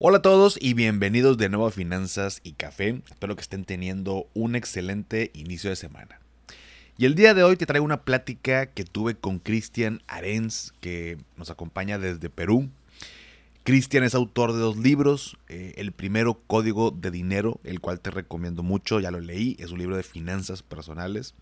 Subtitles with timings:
[0.00, 3.02] Hola a todos y bienvenidos de nuevo a Finanzas y Café.
[3.10, 6.20] Espero que estén teniendo un excelente inicio de semana.
[6.96, 11.18] Y el día de hoy te traigo una plática que tuve con Cristian Arens, que
[11.36, 12.70] nos acompaña desde Perú.
[13.64, 15.36] Cristian es autor de dos libros.
[15.48, 19.72] Eh, el primero, Código de Dinero, el cual te recomiendo mucho, ya lo leí, es
[19.72, 21.34] un libro de finanzas personales.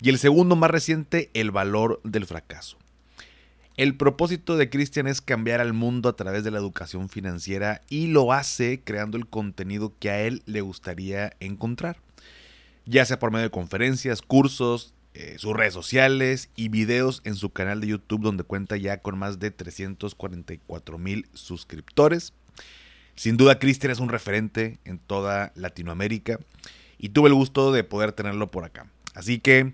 [0.00, 2.76] Y el segundo, más reciente, El Valor del Fracaso.
[3.78, 8.08] El propósito de Christian es cambiar al mundo a través de la educación financiera y
[8.08, 11.96] lo hace creando el contenido que a él le gustaría encontrar,
[12.86, 17.50] ya sea por medio de conferencias, cursos, eh, sus redes sociales y videos en su
[17.50, 22.32] canal de YouTube donde cuenta ya con más de 344 mil suscriptores.
[23.14, 26.40] Sin duda Christian es un referente en toda Latinoamérica
[26.98, 28.90] y tuve el gusto de poder tenerlo por acá.
[29.14, 29.72] Así que,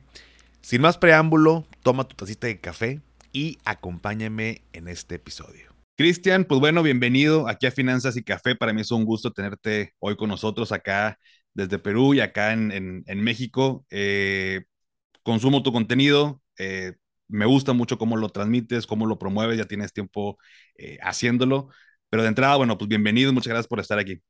[0.61, 3.01] sin más preámbulo, toma tu tacita de café,
[3.35, 5.75] y acompáñame en este episodio.
[5.97, 8.57] Cristian, pues bueno, bienvenido aquí a Finanzas y Café.
[8.57, 11.19] Para mí es un gusto tenerte hoy con nosotros acá
[11.53, 13.85] desde Perú y acá en, México.
[13.91, 14.65] Eh,
[15.23, 16.95] consumo tu contenido, eh,
[17.29, 20.39] me gusta mucho cómo lo transmites, cómo lo promueves, ya tienes tiempo
[20.77, 21.69] eh, haciéndolo.
[22.11, 24.23] Pero de entrada, bueno, pues bienvenido, muchas gracias por estar aquí.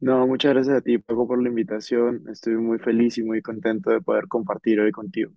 [0.00, 2.24] No, muchas gracias a ti, Paco, por la invitación.
[2.30, 5.32] Estoy muy feliz y muy contento de poder compartir hoy contigo.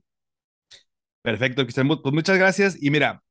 [1.30, 1.88] Perfecto, Cristian.
[1.88, 2.76] Pues muchas gracias.
[2.82, 3.22] Y mira,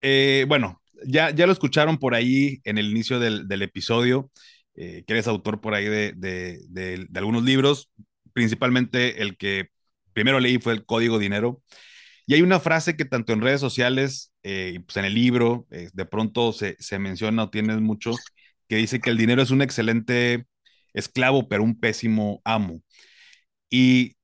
[0.00, 4.28] eh, bueno, ya, ya lo escucharon por ahí en el inicio del, episodio,
[4.74, 7.90] eh, que eres autor por ahí de, algunos libros,
[8.32, 9.68] principalmente el que
[10.12, 11.62] primero leí fue el Código Dinero.
[12.26, 16.04] Y hay una frase que tanto en redes sociales, eh, pues en el libro, de
[16.06, 18.14] pronto se, se menciona o tienes mucho,
[18.68, 20.44] que dice que el dinero es un excelente
[20.92, 22.82] esclavo, pero un pésimo amo.
[23.70, 24.17] Y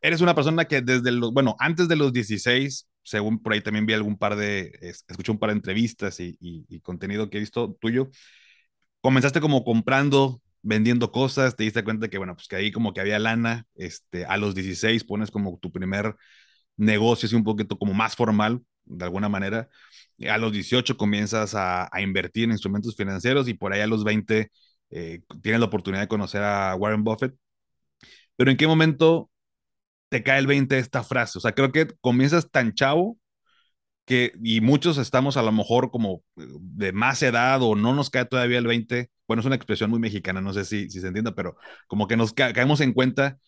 [0.00, 3.86] eres una persona que desde los, bueno, antes de los 16, según por ahí también
[3.86, 4.72] vi algún par de,
[5.08, 8.10] escuché un par de entrevistas y, contenido que he visto tuyo,
[9.00, 13.00] comenzaste como comprando, vendiendo cosas, te diste cuenta que, bueno, pues que ahí como que
[13.00, 16.16] había lana, este, a los 16 pones como tu primer
[16.76, 19.68] negocio, así un poquito como más formal, de alguna manera,
[20.28, 24.50] a los 18 comienzas a, invertir en instrumentos financieros y por ahí a los 20
[24.90, 27.34] eh, tienes la oportunidad de conocer a Warren Buffett.
[28.36, 29.30] Pero ¿en qué momento
[30.08, 31.38] te cae el 20 de esta frase.
[31.38, 33.18] O sea, creo que comienzas tan chavo
[34.04, 38.24] que, y muchos estamos a lo mejor como de más edad o no nos cae
[38.26, 39.10] todavía el 20.
[39.26, 41.56] Bueno, es una expresión muy mexicana, no sé si, si se entienda, pero
[41.88, 43.38] como que nos caemos en cuenta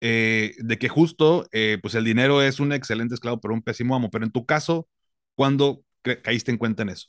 [0.00, 3.96] eh, de que justo, eh, pues el dinero es un excelente esclavo, pero un pésimo
[3.96, 4.10] amo.
[4.10, 4.88] Pero en tu caso,
[5.34, 5.82] ¿cuándo
[6.22, 7.08] caíste en cuenta en eso?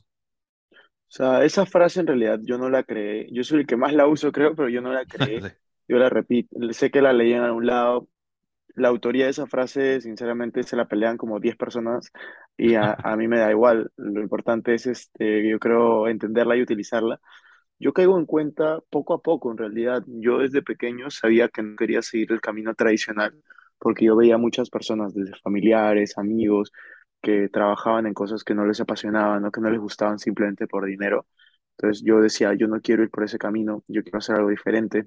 [0.72, 3.28] O sea, esa frase en realidad yo no la creé.
[3.32, 5.42] Yo soy el que más la uso, creo, pero yo no la creé.
[5.88, 6.56] Yo la repito.
[6.72, 8.08] Sé que la leí en algún lado,
[8.76, 12.12] la autoría de esa frase, sinceramente, se la pelean como 10 personas
[12.58, 13.92] y a, mí me da igual.
[13.98, 17.20] Lo importante es, este, yo creo, entenderla y utilizarla.
[17.80, 20.04] Yo caigo en cuenta poco a poco, en realidad.
[20.08, 23.42] Yo desde pequeño sabía que no quería seguir el camino tradicional
[23.80, 26.72] porque yo veía muchas personas, desde familiares, amigos,
[27.22, 30.86] que trabajaban en cosas que no les apasionaban o que no les gustaban simplemente por
[30.86, 31.28] dinero.
[31.78, 35.06] Entonces yo decía, yo no quiero ir por ese camino, yo quiero hacer algo diferente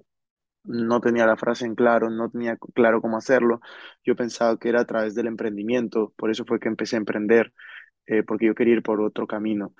[0.64, 3.60] no tenía la frase en claro, no tenía claro cómo hacerlo.
[4.04, 7.52] Yo pensaba que era a través del emprendimiento, por eso fue que empecé a emprender,
[8.06, 9.74] eh, porque yo quería ir por otro camino.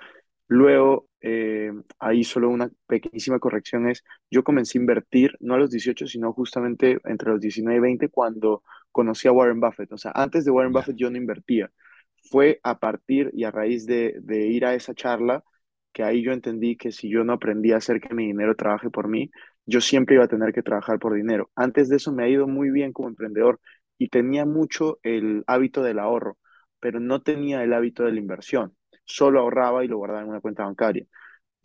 [0.49, 5.71] Luego, eh, ahí solo una pequeñísima corrección es, yo comencé a invertir, no a los
[5.71, 9.93] 18, sino justamente entre los 19 y 20 cuando conocí a Warren Buffett.
[9.93, 11.71] O sea, antes de Warren Buffett yo no invertía.
[12.31, 15.43] Fue a partir y a raíz de, de ir a esa charla
[15.93, 18.91] que ahí yo entendí que si yo no aprendía a hacer que mi dinero trabaje
[18.91, 19.31] por mí,
[19.67, 21.51] yo siempre iba a tener que trabajar por dinero.
[21.55, 23.61] Antes de eso me ha ido muy bien como emprendedor
[23.99, 26.39] y tenía mucho el hábito del ahorro,
[26.81, 28.77] pero no tenía el hábito de la inversión.
[29.05, 31.07] Solo ahorraba y lo guardaba en una cuenta bancaria,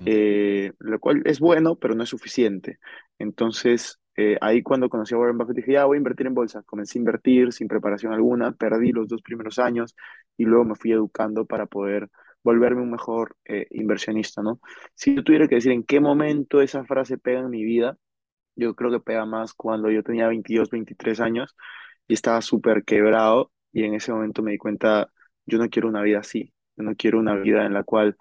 [0.06, 2.80] eh, lo cual es bueno, pero no es suficiente.
[3.20, 6.64] Entonces, eh, ahí cuando conocí a Warren Buffett dije, ya voy a invertir en bolsa.
[6.64, 9.96] Comencé a invertir sin preparación alguna, perdí los dos primeros años
[10.38, 12.10] y luego me fui educando para poder
[12.44, 14.60] volverme un mejor eh, inversionista, ¿no?
[14.96, 17.98] Si yo tuviera que decir en qué momento esa frase pega en mi vida,
[18.56, 21.56] yo creo que pega más cuando yo tenía 22, 23 años
[22.08, 25.12] y estaba súper quebrado y en ese momento me di cuenta,
[25.46, 28.18] yo no quiero una vida así, yo no quiero una vida en la cual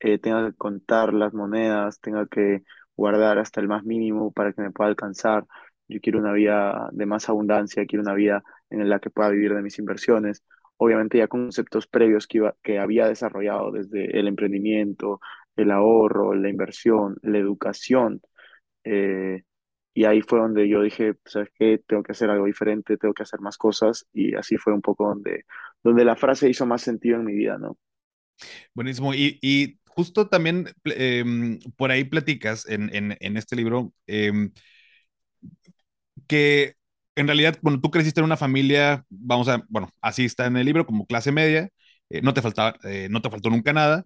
[0.00, 2.64] eh, tenga que contar las monedas, tenga que
[2.96, 5.46] guardar hasta el más mínimo para que me pueda alcanzar.
[5.88, 9.54] Yo quiero una vida de más abundancia, quiero una vida en la que pueda vivir
[9.54, 10.44] de mis inversiones.
[10.82, 15.20] Obviamente ya conceptos previos que, había desarrollado desde el emprendimiento,
[15.54, 18.22] el ahorro, la inversión, la educación.
[18.84, 19.42] Eh,
[19.92, 21.82] y ahí fue donde yo dije, ¿sabes qué?
[21.86, 24.06] Tengo que hacer algo diferente, tengo que hacer más cosas.
[24.14, 25.44] Y así fue un poco donde,
[25.84, 27.76] donde la frase hizo más sentido en mi vida, ¿no?
[28.72, 29.12] Buenísimo.
[29.12, 34.50] Y, y justo también em, por ahí platicas en, en, en este libro em,
[36.26, 36.79] que
[37.20, 40.66] en realidad, bueno, tú creciste en una familia, vamos a, bueno, así está en el
[40.66, 41.70] libro, como clase media,
[42.10, 44.04] eh, no te faltaba, eh, no te faltó nunca nada.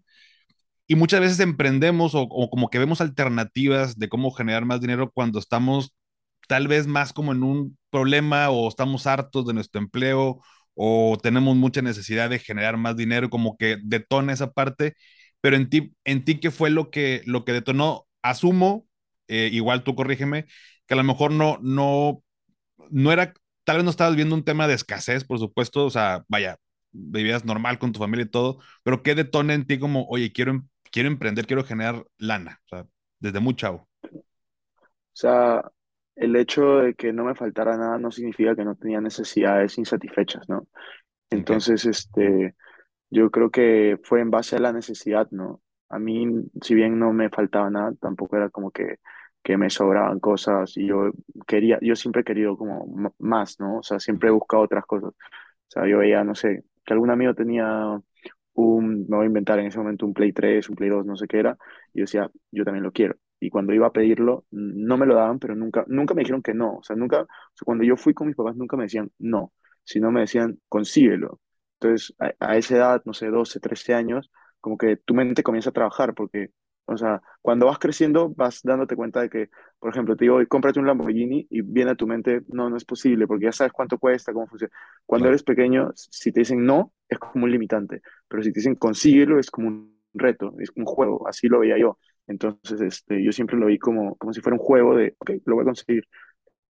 [0.86, 5.10] Y muchas veces emprendemos o, o como que vemos alternativas de cómo generar más dinero
[5.12, 5.94] cuando estamos
[6.48, 10.42] tal vez más como en un problema o estamos hartos de nuestro empleo
[10.74, 14.94] o tenemos mucha necesidad de generar más dinero, como que detona esa parte,
[15.42, 18.06] pero en ti, en ti ¿qué fue lo que, lo que detonó?
[18.22, 18.86] Asumo,
[19.28, 20.46] eh, igual tú corrígeme,
[20.86, 22.23] que a lo mejor no, no,
[22.90, 23.32] no era,
[23.64, 26.58] tal vez no estabas viendo un tema de escasez, por supuesto, o sea, vaya,
[26.92, 30.52] vivías normal con tu familia y todo, pero ¿qué detona en ti como, oye, quiero,
[30.52, 32.86] em, quiero emprender, quiero generar lana, o sea,
[33.18, 33.88] desde muy chavo?
[34.02, 35.62] O sea,
[36.16, 40.48] el hecho de que no me faltara nada no significa que no tenía necesidades insatisfechas,
[40.48, 40.66] ¿no?
[41.30, 42.54] Entonces, este,
[43.10, 45.60] yo creo que fue en base a la necesidad, ¿no?
[45.88, 46.26] A mí,
[46.62, 48.96] si bien no me faltaba nada, tampoco era como que,
[49.44, 51.12] que me sobraban cosas y yo
[51.46, 53.78] quería, yo siempre he querido como más, ¿no?
[53.80, 55.10] O sea, siempre he buscado otras cosas.
[55.10, 55.16] O
[55.68, 58.00] sea, yo veía, no sé, que algún amigo tenía
[58.54, 61.16] un, me voy a inventar en ese momento un Play 3 un Play 2 no
[61.16, 61.56] sé qué era,
[61.92, 63.16] y yo decía, yo también lo quiero.
[63.40, 66.54] Y cuando iba a pedirlo, no me lo daban, pero nunca, nunca me dijeron que
[66.54, 66.76] no.
[66.78, 69.52] O sea, nunca, o sea, cuando yo fui con mis papás, nunca me decían no,
[69.84, 71.40] sino me decían, consíguelo.
[71.80, 74.30] Entonces, a, a esa edad, no sé, 12 13 años,
[74.60, 76.50] como que tu mente comienza a trabajar, porque,
[76.86, 80.46] o sea, cuando vas creciendo, vas dándote cuenta de que, por ejemplo, te digo, "Oye,
[80.46, 83.72] cómprate un Lamborghini y viene a tu mente, no, no es posible, porque ya sabes
[83.72, 84.72] cuánto cuesta, cómo funciona.
[85.06, 88.74] Cuando eres pequeño, si te dicen no, es como un limitante, pero si te dicen
[88.76, 91.98] consíguelo, es como un reto, es como un juego, así lo veía yo.
[92.26, 95.56] Entonces, este, yo siempre lo vi como, como si fuera un juego de, ok, lo
[95.56, 96.04] voy a conseguir.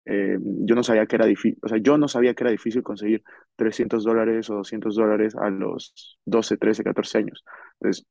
[0.04, 2.82] Eh, yo no sabía que era difícil, o sea, yo no sabía que era difícil
[2.82, 3.24] conseguir
[3.56, 7.44] 300 dólares o 200 dólares a los 12 13 14 años.
[7.80, 8.06] Entonces,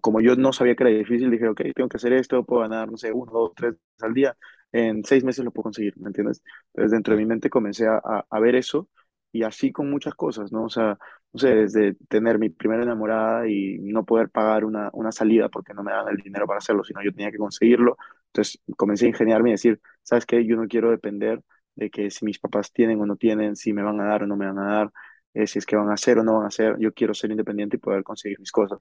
[0.00, 2.90] como yo no sabía que era difícil, dije, ok, tengo que hacer esto, puedo ganar,
[2.90, 4.36] no sé, uno, dos, tres al día,
[4.72, 6.42] en seis meses lo puedo conseguir, ¿me entiendes?
[6.74, 7.98] Entonces, dentro de mi mente comencé a,
[8.28, 8.88] a ver eso
[9.32, 10.64] y así con muchas cosas, ¿no?
[10.64, 10.98] O sea,
[11.32, 15.74] no sé, desde tener mi primera enamorada y no poder pagar una, una salida porque
[15.74, 17.96] no me daban el dinero para hacerlo, sino yo tenía que conseguirlo.
[18.28, 20.44] Entonces, comencé a ingeniarme y decir, ¿sabes qué?
[20.46, 21.42] Yo no quiero depender
[21.74, 24.26] de que si mis papás tienen o no tienen, si me van a dar o
[24.26, 24.92] no me van a dar,
[25.34, 27.30] eh, si es que van a hacer o no van a hacer, yo quiero ser
[27.30, 28.78] independiente y poder conseguir mis cosas.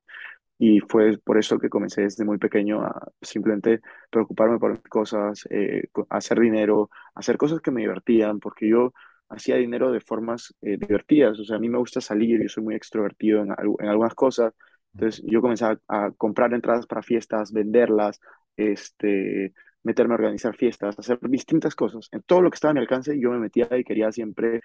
[0.59, 5.83] Y fue por eso que comencé desde muy pequeño a simplemente preocuparme por cosas, eh,
[6.09, 8.93] hacer dinero, hacer cosas que me divertían, porque yo
[9.29, 11.39] hacía dinero de formas eh, divertidas.
[11.39, 13.49] O sea, a mí me gusta salir, yo soy muy extrovertido en,
[13.79, 14.53] en algunas cosas.
[14.93, 18.19] Entonces yo comencé a, a comprar entradas para fiestas, venderlas,
[18.55, 19.53] este,
[19.83, 22.09] meterme a organizar fiestas, hacer distintas cosas.
[22.11, 24.61] En todo lo que estaba a mi alcance, yo me metía y quería siempre,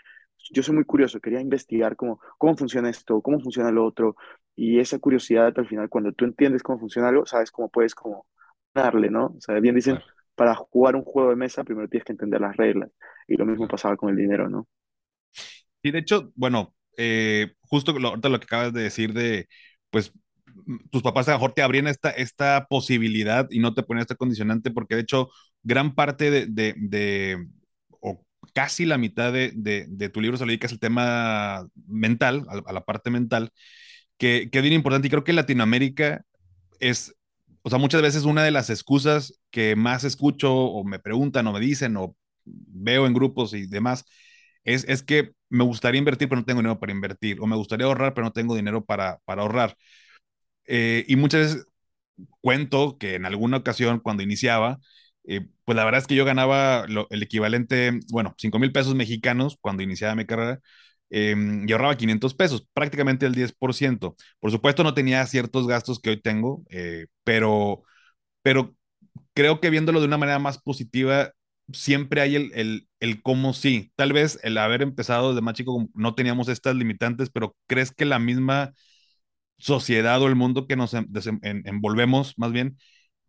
[0.50, 4.16] yo soy muy curioso, quería investigar cómo, cómo funciona esto, cómo funciona lo otro
[4.56, 8.26] y esa curiosidad al final, cuando tú entiendes cómo funciona algo, sabes cómo puedes como
[8.74, 9.26] darle, ¿no?
[9.26, 10.12] O sea, bien dicen, claro.
[10.34, 12.90] para jugar un juego de mesa primero tienes que entender las reglas.
[13.26, 14.66] Y lo mismo pasaba con el dinero, ¿no?
[15.82, 19.48] Y de hecho, bueno, eh, justo lo, ahorita lo que acabas de decir de,
[19.90, 20.12] pues,
[20.90, 24.14] tus papás a lo mejor te abrían esta, esta posibilidad y no te ponían esta
[24.14, 25.30] condicionante, porque de hecho,
[25.62, 27.46] gran parte de, de,
[28.54, 32.84] casi la mitad de, de, tu libro se lo dedicas al tema mental, a, la
[32.84, 33.50] parte mental,
[34.18, 35.08] que, que es bien importante.
[35.08, 36.24] Y creo que Latinoamérica
[36.80, 37.14] es,
[37.62, 41.52] o sea, muchas veces una de las excusas que más escucho o me preguntan o
[41.52, 44.04] me dicen o veo en grupos y demás
[44.64, 47.86] es, es que me gustaría invertir, pero no tengo dinero para invertir, o me gustaría
[47.86, 49.76] ahorrar, pero no tengo dinero para, para ahorrar.
[50.66, 51.66] Eh, y muchas veces
[52.40, 54.78] cuento que en alguna ocasión cuando iniciaba,
[55.64, 59.82] pues la verdad es que yo ganaba el equivalente, bueno, cinco mil pesos mexicanos cuando
[59.82, 60.60] iniciaba mi carrera.
[61.10, 61.34] eh,
[61.66, 64.16] y ahorraba 500 pesos, prácticamente el 10%.
[64.40, 67.82] Por supuesto, no tenía ciertos gastos que hoy tengo, eh, pero,
[68.42, 68.76] pero
[69.34, 71.32] creo que viéndolo de una manera más positiva,
[71.72, 73.92] siempre hay el, el, el cómo sí.
[73.96, 78.04] Tal vez el haber empezado desde más chico no teníamos estas limitantes, pero ¿crees que
[78.06, 78.74] la misma
[79.58, 81.10] sociedad o el mundo que nos en-
[81.42, 82.78] envolvemos, más bien,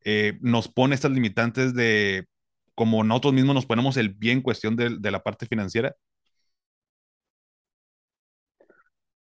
[0.05, 2.27] eh, nos pone estas limitantes de
[2.75, 5.95] como nosotros mismos nos ponemos el bien en cuestión de, de la parte financiera?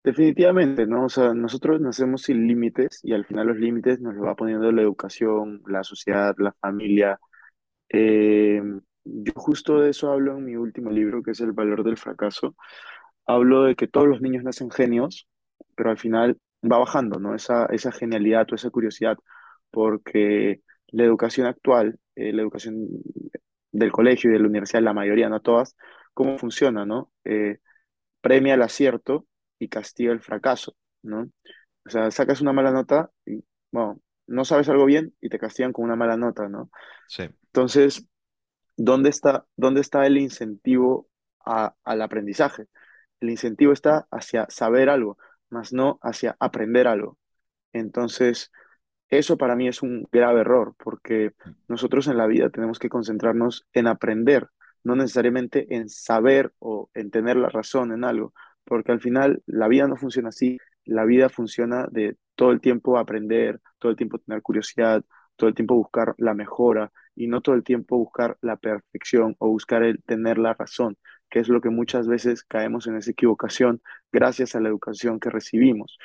[0.03, 1.05] Definitivamente, ¿no?
[1.05, 4.71] O sea, nosotros nacemos sin límites y al final los límites nos los va poniendo
[4.71, 7.19] la educación, la sociedad, la familia.
[7.89, 8.61] Eh,
[9.05, 12.55] yo justo de eso hablo en mi último libro, que es El valor del fracaso.
[13.27, 15.27] Hablo de que todos los niños nacen genios,
[15.75, 17.35] pero al final va bajando, ¿no?
[17.35, 19.17] Esa, esa genialidad o esa curiosidad,
[19.71, 22.87] porque la educación actual, eh, la educación
[23.71, 25.75] del colegio y de la universidad, la mayoría, no todas,
[26.13, 27.11] ¿cómo funciona, no?
[27.23, 27.59] Eh,
[28.21, 29.27] premia el acierto
[29.59, 31.29] y castiga el fracaso, ¿no?
[31.85, 35.73] O sea, sacas una mala nota y, bueno, no sabes algo bien y te castigan
[35.73, 36.71] con una mala nota, ¿no?
[37.07, 37.29] Sí.
[37.47, 38.07] Entonces,
[38.77, 41.09] ¿dónde está, dónde está el incentivo
[41.45, 42.67] a- al aprendizaje?
[43.21, 45.17] El incentivo está hacia saber algo,
[45.49, 47.17] más no hacia aprender algo.
[47.73, 48.51] Entonces,
[49.11, 51.33] eso para mí es un grave error, porque
[51.67, 54.47] nosotros en la vida tenemos que concentrarnos en aprender,
[54.83, 59.67] no necesariamente en saber o en tener la razón en algo, porque al final la
[59.67, 64.17] vida no funciona así, la vida funciona de todo el tiempo aprender, todo el tiempo
[64.17, 65.03] tener curiosidad,
[65.35, 69.49] todo el tiempo buscar la mejora y no todo el tiempo buscar la perfección o
[69.49, 70.97] buscar el tener la razón,
[71.29, 75.29] que es lo que muchas veces caemos en esa equivocación gracias a la educación que
[75.29, 75.97] recibimos.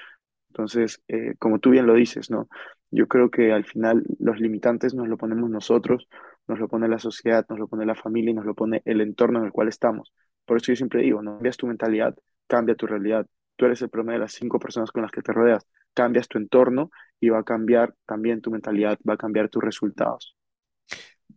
[0.48, 2.48] Entonces, eh, como tú bien lo dices, ¿no?
[2.90, 6.08] Yo creo que al final los limitantes nos lo ponemos nosotros,
[6.48, 9.00] nos lo pone la sociedad, nos lo pone la familia y nos lo pone el
[9.00, 10.12] entorno en el cual estamos.
[10.44, 12.14] Por eso yo siempre digo, no cambias tu mentalidad,
[12.46, 13.26] cambia tu realidad.
[13.56, 15.66] Tú eres el promedio de las cinco personas con las que te rodeas.
[15.94, 16.90] Cambias tu entorno
[17.20, 20.36] y va a cambiar también tu mentalidad, va a cambiar tus resultados.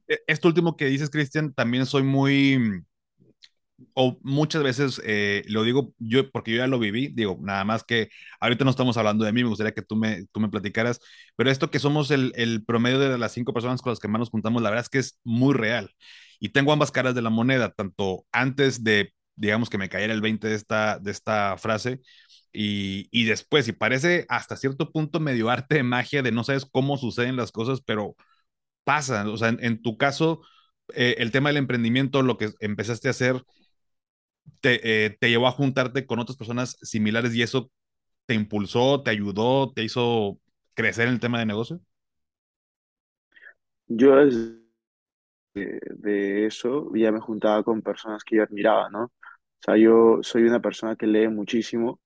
[0.08, 2.84] E- Esto último que dices, Cristian, también soy muy,
[3.94, 7.84] o muchas veces eh, lo digo yo porque yo ya lo viví, digo, nada más
[7.84, 8.10] que
[8.40, 11.00] ahorita no estamos hablando de mí, me gustaría que tú me, tú me platicaras,
[11.36, 14.20] pero esto que somos el, el promedio de las cinco personas con las que más
[14.20, 15.92] nos juntamos, la verdad es que es muy real.
[16.40, 20.22] Y tengo ambas caras de la moneda, tanto antes de, digamos, que me cayera el
[20.22, 22.00] 20 de esta, de esta frase,
[22.52, 26.66] y, y después, y parece hasta cierto punto medio arte de magia de no sabes
[26.66, 28.16] cómo suceden las cosas, pero
[28.84, 30.42] pasa, o sea, en, en tu caso,
[30.96, 33.44] eh, el tema del emprendimiento, lo que empezaste a hacer
[34.62, 37.72] te, eh, te llevó a juntarte con otras personas similares y eso
[38.28, 40.40] te impulsó, te ayudó, te hizo
[40.76, 41.82] crecer en el tema de negocio?
[43.90, 44.60] Yo desde
[45.56, 49.06] de eso ya me juntaba con personas que yo admiraba, ¿no?
[49.06, 49.12] O
[49.66, 52.00] sea, yo soy una persona que lee muchísimo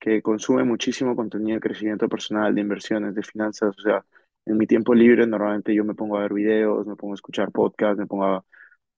[0.00, 3.74] que consume muchísimo contenido de crecimiento personal, de inversiones, de finanzas.
[3.78, 4.04] O sea,
[4.46, 7.52] en mi tiempo libre normalmente yo me pongo a ver videos, me pongo a escuchar
[7.52, 8.44] podcasts, me pongo a,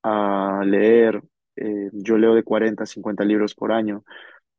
[0.03, 1.21] a leer.
[1.59, 4.03] Eh, yo leo de 40 a 50 libros por año.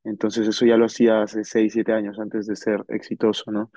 [0.05, 3.71] Entonces eso ya lo hacía hace 6 7 años antes de ser exitoso, ¿no?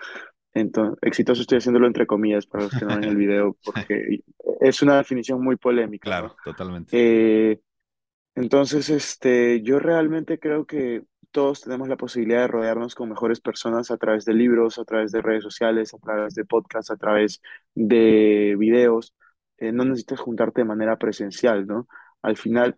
[0.53, 4.19] Entonces, exitoso estoy haciéndolo entre comillas para los que no ven el video porque
[4.61, 6.15] es una definición muy polémica, ¿no?
[6.15, 6.91] Claro, totalmente.
[6.91, 7.59] Eh,
[8.35, 13.89] entonces, este, yo realmente creo que todos tenemos la posibilidad de rodearnos con mejores personas
[13.91, 17.41] a través de libros, a través de redes sociales, a través de podcasts, a través
[17.73, 19.15] de videos.
[19.57, 21.87] Eh, no necesitas juntarte de manera presencial, ¿no?
[22.21, 22.77] Al final,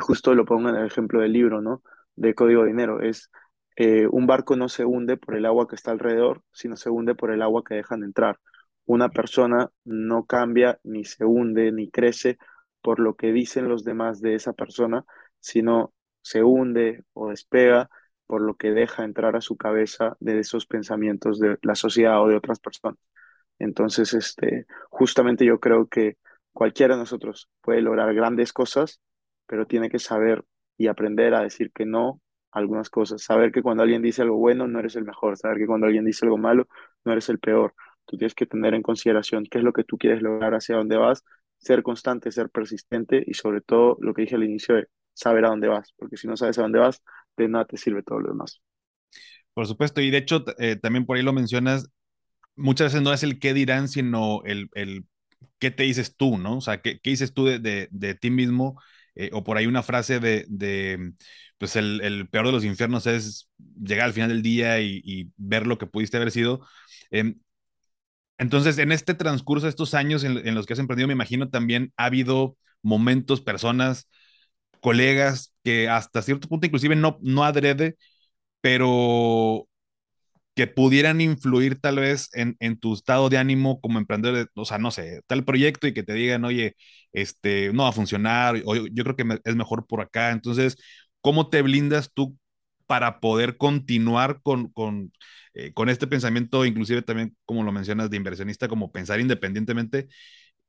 [0.00, 1.82] justo lo pongo en el ejemplo del libro, ¿no?
[2.14, 3.00] De Código de Dinero.
[3.02, 3.30] Es
[3.76, 7.14] eh, un barco no se hunde por el agua que está alrededor, sino se hunde
[7.14, 8.38] por el agua que dejan entrar.
[8.86, 12.38] Una persona no cambia, ni se hunde, ni crece
[12.82, 15.04] por lo que dicen los demás de esa persona,
[15.40, 17.90] sino se hunde o despega
[18.26, 22.28] por lo que deja entrar a su cabeza de esos pensamientos de la sociedad o
[22.28, 22.98] de otras personas.
[23.58, 26.16] Entonces, este, justamente yo creo que
[26.52, 29.00] cualquiera de nosotros puede lograr grandes cosas,
[29.46, 30.44] pero tiene que saber
[30.78, 32.20] y aprender a decir que no
[32.52, 33.22] algunas cosas.
[33.22, 35.36] Saber que cuando alguien dice algo bueno, no eres el mejor.
[35.36, 36.68] Saber que cuando alguien dice algo malo,
[37.04, 37.74] no eres el peor.
[38.06, 40.96] Tú tienes que tener en consideración qué es lo que tú quieres lograr, hacia dónde
[40.96, 41.24] vas,
[41.58, 45.48] ser constante, ser persistente y sobre todo lo que dije al inicio de saber a
[45.48, 47.02] dónde vas, porque si no sabes a dónde vas,
[47.36, 48.60] de nada te sirve todo lo demás.
[49.54, 51.88] Por supuesto, y de hecho, eh, también por ahí lo mencionas,
[52.56, 55.06] muchas veces no es el qué dirán, sino el, el
[55.60, 56.58] qué te dices tú, ¿no?
[56.58, 58.80] O sea, qué, qué dices tú de, de, de ti mismo,
[59.16, 61.12] eh, o por ahí una frase de, de
[61.58, 63.48] pues el, peor de los infiernos es
[63.82, 66.66] llegar al final del día y, ver lo que pudiste haber sido.
[67.10, 67.34] Eh,
[68.38, 71.48] entonces, en este transcurso de estos años en, en, los que has emprendido, me imagino
[71.48, 74.08] también ha habido momentos, personas,
[74.80, 77.96] colegas que hasta cierto punto inclusive no, no adrede,
[78.60, 79.68] pero
[80.56, 84.90] que pudieran influir tal vez en, tu estado de ánimo como emprendedor, o sea, no
[84.90, 86.76] sé, tal proyecto y que te digan, oye,
[87.12, 90.30] este, no va a funcionar, o yo, creo que es mejor por acá.
[90.30, 90.78] Entonces,
[91.20, 92.38] ¿cómo te blindas tú
[92.86, 95.12] para poder continuar con, con,
[95.52, 100.08] eh, con este pensamiento, inclusive también, como lo mencionas, de inversionista, como pensar independientemente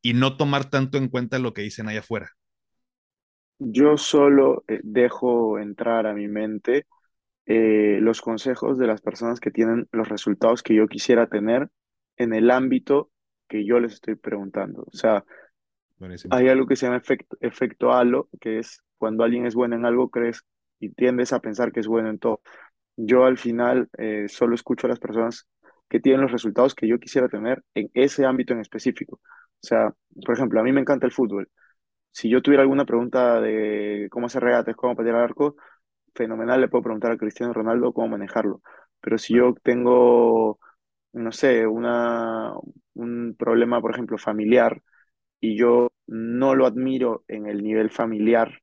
[0.02, 2.32] y no tomar tanto en cuenta lo que dicen allá afuera?
[3.58, 6.86] Yo solo eh, dejo entrar a mi mente
[7.48, 11.70] eh, los consejos de las personas que tienen los resultados que yo quisiera tener
[12.18, 13.12] en el ámbito
[13.50, 14.84] que yo les estoy preguntando.
[14.88, 15.26] O sea,
[16.30, 19.86] Hay algo que se llama efecto, efecto halo, que es cuando alguien es bueno en
[19.86, 20.44] algo, crees
[20.80, 22.42] y tiendes a pensar que es bueno en todo.
[22.98, 25.48] Yo al final eh, solo escucho a las personas
[25.90, 29.22] que tienen los resultados que yo quisiera tener en ese ámbito en específico.
[29.24, 29.94] O sea,
[30.26, 31.50] por ejemplo, a mí me encanta el fútbol.
[32.12, 35.56] Si yo tuviera alguna pregunta de cómo hacer regates, cómo patear al arco,
[36.18, 38.62] fenomenal, le puedo preguntar a Cristiano Ronaldo cómo manejarlo.
[39.02, 40.60] Pero si yo tengo,
[41.14, 42.54] no sé, una,
[42.96, 44.82] un problema, por ejemplo, familiar,
[45.40, 48.62] y yo no lo admiro en el nivel familiar,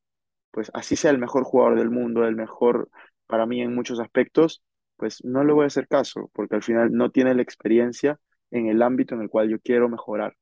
[0.50, 2.90] pues así sea el mejor jugador del mundo, el mejor
[3.26, 4.62] para mí en muchos aspectos,
[4.96, 8.18] pues no le voy a hacer caso, porque al final no tiene la experiencia
[8.50, 10.36] en el ámbito en el cual yo quiero mejorar.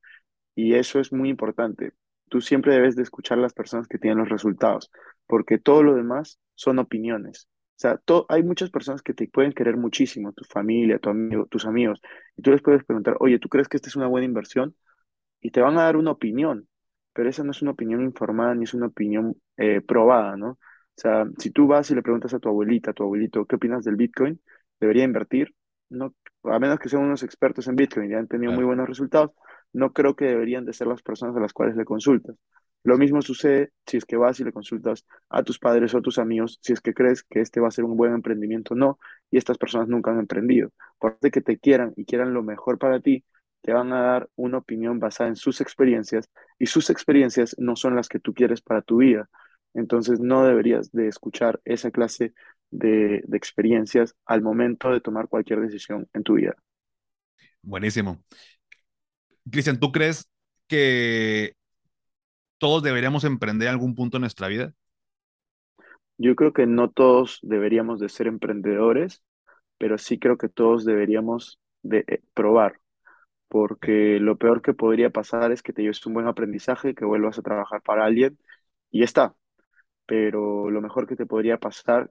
[0.55, 1.93] Y eso es muy importante.
[2.29, 4.91] Tú siempre debes de escuchar a las personas que tienen los resultados,
[5.33, 7.49] porque todo lo demás son opiniones.
[7.71, 7.99] O sea,
[8.29, 12.03] hay muchas personas que te pueden querer muchísimo, tu familia, tu amigo, tus amigos,
[12.37, 14.77] y tú les puedes preguntar, oye, ¿tú crees que esta es una buena inversión?
[15.41, 16.69] Y te van a dar una opinión,
[17.15, 20.51] pero esa no es una opinión informada ni es una opinión eh, probada, ¿no?
[20.51, 20.59] O
[20.97, 23.85] sea, si tú vas y le preguntas a tu abuelita, a tu abuelito, ¿qué opinas
[23.85, 24.39] del Bitcoin?
[24.81, 25.55] ¿Debería invertir?
[25.89, 29.31] No, a menos que sean unos expertos en Bitcoin y han tenido muy buenos resultados,
[29.73, 32.37] no creo que deberían de ser las personas a las cuales le consultas.
[32.85, 36.03] Lo mismo sucede si es que vas y le consultas a tus padres o a
[36.03, 38.77] tus amigos, si es que crees que este va a ser un buen emprendimiento o
[38.77, 38.99] no,
[39.31, 40.73] y estas personas nunca han emprendido.
[40.99, 43.25] Por que te quieran y quieran lo mejor para ti,
[43.61, 47.95] te van a dar una opinión basada en sus experiencias, y sus experiencias no son
[47.95, 49.29] las que tú quieres para tu vida.
[49.75, 52.35] Entonces no deberías de escuchar esa clase
[52.71, 56.55] de, experiencias al momento de tomar cualquier decisión en tu vida.
[57.63, 58.23] Buenísimo.
[59.49, 60.29] Cristian, ¿tú crees
[60.67, 61.55] que
[62.63, 64.73] todos deberíamos emprender algún punto en nuestra vida?
[66.17, 69.25] Yo creo que no todos deberíamos de ser emprendedores,
[69.79, 72.79] pero sí creo que todos deberíamos de eh, probar,
[73.49, 77.37] porque lo peor que podría pasar es que te lleves un buen aprendizaje, que vuelvas
[77.41, 78.39] a trabajar para alguien
[78.93, 79.35] y está
[80.07, 82.11] pero lo mejor que te podría pasar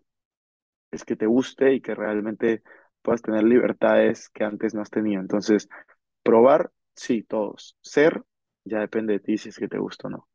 [0.92, 2.64] es que te guste y que realmente
[3.02, 5.22] puedas tener libertades que antes no has tenido.
[5.22, 5.70] Entonces,
[6.24, 7.78] probar, sí, todos.
[7.82, 8.24] Ser,
[8.66, 10.31] ya depende de ti si es que te gusta o no.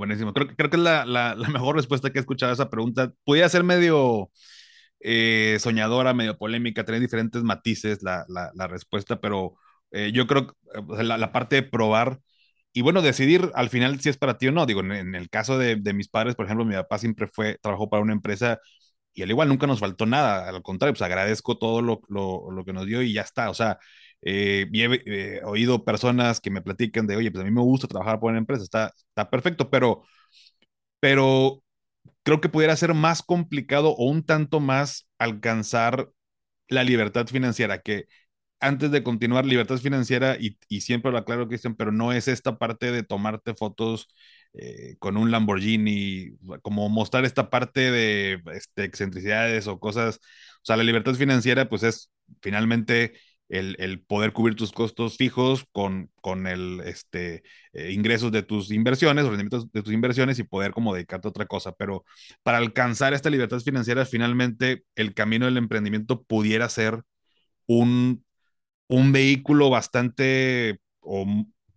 [0.00, 0.32] Buenísimo.
[0.32, 3.12] Creo, creo que es la, la, mejor respuesta que he escuchado a esa pregunta.
[3.24, 4.30] Podría ser medio
[5.00, 9.56] eh, soñadora, medio polémica, tener diferentes matices la, la respuesta, pero
[9.90, 10.54] eh, yo creo que
[11.04, 12.20] la, parte de probar
[12.72, 14.66] y bueno, decidir al final si es para ti o no.
[14.66, 18.02] Digo, en, el caso de, mis padres, por ejemplo, mi papá siempre fue, trabajó para
[18.02, 18.60] una empresa
[19.14, 20.48] y al igual nunca nos faltó nada.
[20.48, 23.50] Al contrario, pues agradezco todo lo, lo, que nos dio y ya está.
[23.50, 23.78] O sea,
[24.22, 27.88] eh, he eh, oído personas que me platican de, oye, pues a mí me gusta
[27.88, 30.02] trabajar por una empresa, está, está perfecto, pero,
[31.00, 31.62] pero
[32.22, 36.10] creo que pudiera ser más complicado o un tanto más alcanzar
[36.68, 38.06] la libertad financiera, que
[38.60, 42.92] antes de continuar, libertad financiera, y, siempre lo aclaro, Cristian, pero no es esta parte
[42.92, 44.08] de tomarte fotos
[44.54, 50.16] eh, con un Lamborghini, como mostrar esta parte de este, excentricidades o cosas.
[50.58, 52.10] O sea, la libertad financiera, pues es
[52.42, 53.14] finalmente
[53.50, 59.24] el, poder cubrir tus costos fijos con, con el este, eh, ingresos de tus inversiones,
[59.24, 61.72] rendimientos de tus inversiones y poder como dedicarte a otra cosa.
[61.72, 62.04] Pero
[62.42, 67.02] para alcanzar esta libertad financiera, finalmente el camino del emprendimiento pudiera ser
[67.66, 68.24] un
[68.90, 71.24] un vehículo bastante o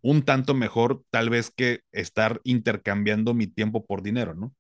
[0.01, 4.51] un tanto mejor tal vez que estar intercambiando mi tiempo por dinero, ¿no?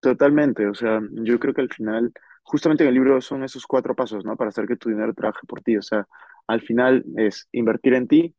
[0.00, 3.94] Totalmente, o sea, yo creo que al final, justamente en el libro son esos cuatro
[3.94, 4.36] pasos, ¿no?
[4.36, 6.06] Para hacer que tu dinero trabaje por ti, o sea,
[6.46, 8.34] al final es invertir en ti,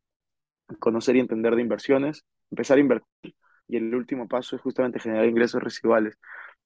[0.80, 3.36] conocer y entender de inversiones, empezar a invertir,
[3.68, 6.18] y el último paso es justamente generar ingresos residuales.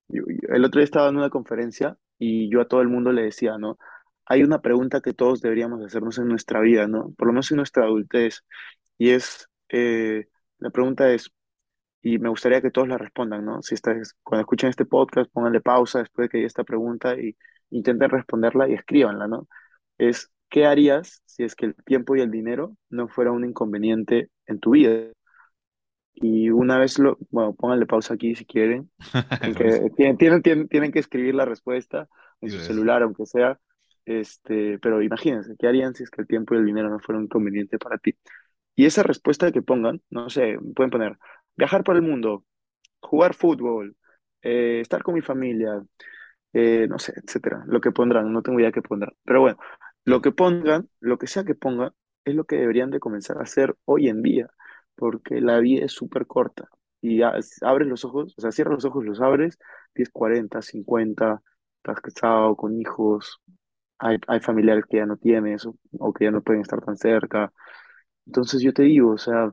[0.09, 3.57] el otro día estaba en una conferencia y yo a todo el mundo le decía,
[3.57, 3.77] ¿no?
[4.25, 7.13] hay una pregunta que todos deberíamos hacernos en nuestra vida, ¿no?
[7.17, 8.43] Por lo menos en nuestra adultez.
[8.97, 10.27] Y es, eh,
[10.59, 11.31] la pregunta es,
[12.05, 13.63] y me gustaría que todos la respondan, ¿no?
[13.63, 17.35] Si estás, cuando escuchen este podcast, pónganle pausa después de que haya esta pregunta y
[17.71, 19.47] intenten responderla y escríbanla, ¿no?
[19.97, 24.29] Es, ¿qué harías si es que el tiempo y el dinero no fuera un inconveniente
[24.45, 25.13] en tu vida?
[26.13, 28.91] Y una vez lo, bueno, pónganle pausa aquí si quieren.
[29.97, 32.07] tienen, tienen, tienen, que escribir la respuesta
[32.39, 33.59] en su celular, aunque sea,
[34.05, 37.21] este, pero imagínense, ¿qué harían si es que el tiempo y el dinero no fueran
[37.21, 38.13] un inconveniente para ti?
[38.75, 41.17] Y esa respuesta que pongan, no sé, pueden poner
[41.57, 42.45] viajar por el mundo,
[43.01, 43.95] jugar fútbol,
[44.41, 45.83] eh, estar con mi familia,
[46.53, 47.63] eh, no sé, etcétera.
[47.67, 49.13] Lo que pondrán, no tengo idea qué pondrán.
[49.23, 49.57] Pero bueno,
[50.05, 51.91] lo que pongan, lo que sea que pongan,
[52.25, 54.49] es lo que deberían de comenzar a hacer hoy en día,
[54.95, 56.69] porque la vida es súper corta.
[57.01, 59.59] Y abres los ojos, o sea, cierras los ojos, los abres,
[59.95, 61.41] 10, 40, 50,
[61.77, 63.41] estás casado, con hijos,
[63.99, 67.51] hay, hay familiares que ya no tienes o, que ya no pueden estar tan cerca.
[68.25, 69.51] Entonces yo te digo, o sea,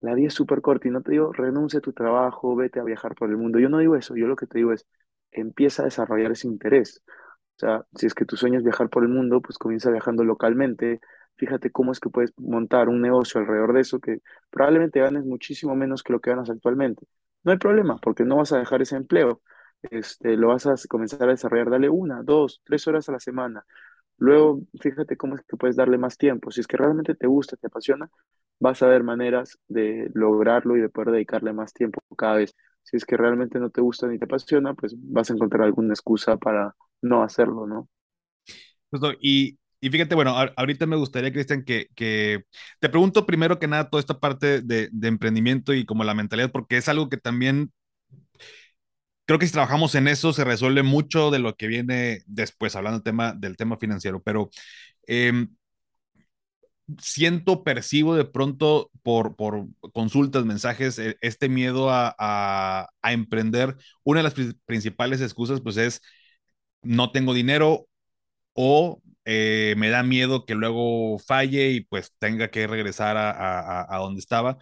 [0.00, 2.84] La vida es súper corta y no te digo renuncia a tu trabajo, vete a
[2.84, 3.58] viajar por el mundo.
[3.58, 4.86] Yo no digo eso, yo lo que te digo es
[5.30, 7.02] empieza a desarrollar ese interés.
[7.56, 10.24] O sea, si es que tu sueño es viajar por el mundo, pues comienza viajando
[10.24, 11.00] localmente.
[11.36, 15.74] Fíjate cómo es que puedes montar un negocio alrededor de eso que probablemente ganes muchísimo
[15.76, 17.06] menos que lo que ganas actualmente.
[17.44, 19.42] No hay problema, porque no vas a dejar ese empleo.
[19.82, 21.70] Este, lo vas a comenzar a desarrollar.
[21.70, 23.64] Dale una, dos, tres horas a la semana.
[24.18, 26.50] Luego, fíjate cómo es que puedes darle más tiempo.
[26.50, 28.10] Si es que realmente te gusta, te apasiona,
[28.60, 32.54] vas a ver maneras de lograrlo y de poder dedicarle más tiempo cada vez.
[32.84, 35.94] Si es que realmente no te gusta ni te apasiona, pues vas a encontrar alguna
[35.94, 37.88] excusa para no hacerlo, ¿no?
[39.20, 42.44] Y, y fíjate, bueno, ahorita me gustaría, Cristian, que, que
[42.80, 46.50] te pregunto primero que nada toda esta parte de, de emprendimiento y como la mentalidad,
[46.52, 47.72] porque es algo que también
[49.26, 52.98] creo que si trabajamos en eso se resuelve mucho de lo que viene después, hablando
[52.98, 54.50] del tema, del tema financiero, pero
[55.06, 55.48] em,
[57.00, 63.76] siento, percibo de pronto por, por consultas, mensajes, eh, este miedo a, a, a emprender.
[64.04, 66.00] Una de las pri- principales excusas pues es
[66.82, 67.86] no tengo dinero
[68.54, 73.96] o eh, me da miedo que luego falle y pues tenga que regresar a, a,
[73.96, 74.58] a donde estaba.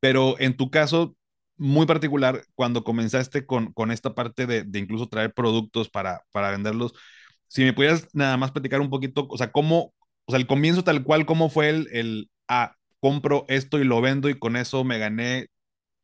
[0.00, 1.16] Pero en tu caso,
[1.56, 6.50] muy particular, cuando comenzaste con, con esta parte de, de incluso traer productos para, para
[6.50, 6.92] venderlos,
[7.48, 9.94] si me pudieras nada más platicar un poquito, o sea, cómo,
[10.28, 14.02] o sea, el comienzo tal cual, cómo fue el, el ah, compro esto y lo
[14.02, 15.48] vendo y con eso me gané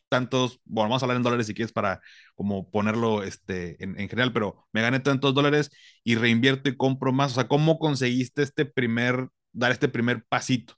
[0.08, 2.00] tantos, bueno, vamos a hablar en dólares si quieres para
[2.34, 5.70] como ponerlo este, en, en general, pero me gané tantos dólares
[6.04, 7.32] y reinvierto y compro más.
[7.32, 10.74] O sea, ¿cómo conseguiste este primer, dar este primer pasito?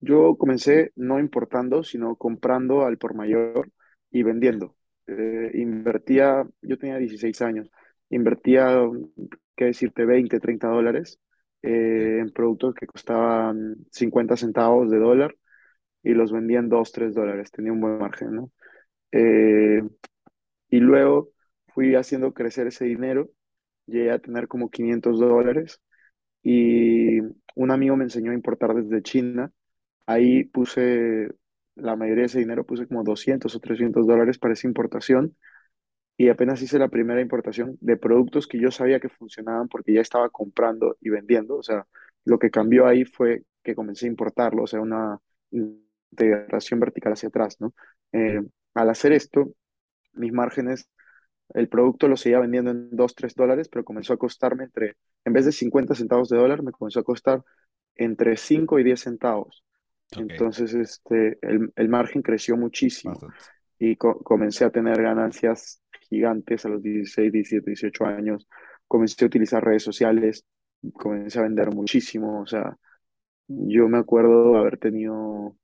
[0.00, 3.70] Yo comencé no importando, sino comprando al por mayor
[4.10, 4.74] y vendiendo.
[5.06, 7.70] Eh, invertía, yo tenía 16 años,
[8.08, 8.74] invertía,
[9.54, 11.18] qué decirte, 20 30 dólares
[11.64, 15.36] eh, en productos que costaban 50 centavos de dólar
[16.02, 18.52] y los vendía en 2 3 dólares, tenía un buen margen, ¿no?
[19.12, 19.82] Eh,
[20.70, 21.30] y luego
[21.68, 23.30] fui haciendo crecer ese dinero,
[23.86, 25.80] llegué a tener como 500 dólares
[26.42, 27.20] y
[27.56, 29.52] un amigo me enseñó a importar desde China
[30.06, 31.28] Ahí puse
[31.76, 35.36] la mayoría de ese dinero, puse como 200 o 300 dólares para esa importación
[36.16, 40.00] y apenas hice la primera importación de productos que yo sabía que funcionaban porque ya
[40.00, 41.56] estaba comprando y vendiendo.
[41.56, 41.86] O sea,
[42.24, 45.18] lo que cambió ahí fue que comencé a importarlo, o sea, una
[45.50, 47.74] integración vertical hacia atrás, ¿no?
[48.12, 48.40] Eh,
[48.74, 49.52] al hacer esto,
[50.14, 50.88] mis márgenes,
[51.54, 55.32] el producto lo seguía vendiendo en 2 3 dólares, pero comenzó a costarme entre, en
[55.32, 57.42] vez de 50 centavos de dólar, me comenzó a costar
[57.96, 59.64] entre 5 y 10 centavos.
[60.14, 63.60] Entonces, este, el, el margen creció muchísimo bastante.
[63.78, 65.82] y co- comencé a tener ganancias
[66.14, 68.48] gigantes a los 16 17 18 años.
[68.88, 70.44] Comencé a utilizar redes sociales,
[70.94, 72.40] comencé a vender muchísimo.
[72.42, 72.76] O sea,
[73.48, 75.56] yo me acuerdo haber tenido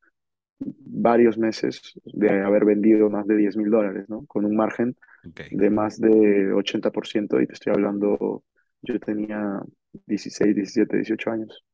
[0.60, 4.26] varios meses de haber vendido más de diez mil dólares, ¿no?
[4.26, 8.44] Con un margen Ok, de más de 80% y te estoy hablando,
[8.82, 9.60] yo tenía
[10.06, 11.64] 16 17 18 años.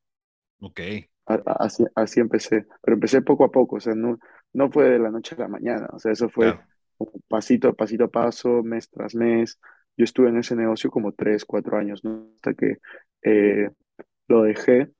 [0.61, 0.81] ok,
[1.27, 4.17] Así, así empecé, pero empecé poco a poco, o sea, no,
[4.53, 6.67] no fue de la noche a la mañana, o sea, eso fue claro,
[7.29, 9.59] pasito, pasito a paso, mes tras mes.
[9.97, 12.31] Yo estuve en ese negocio como tres, cuatro años, ¿no?
[12.37, 12.79] Hasta que
[13.23, 13.71] eh,
[14.29, 14.91] lo dejé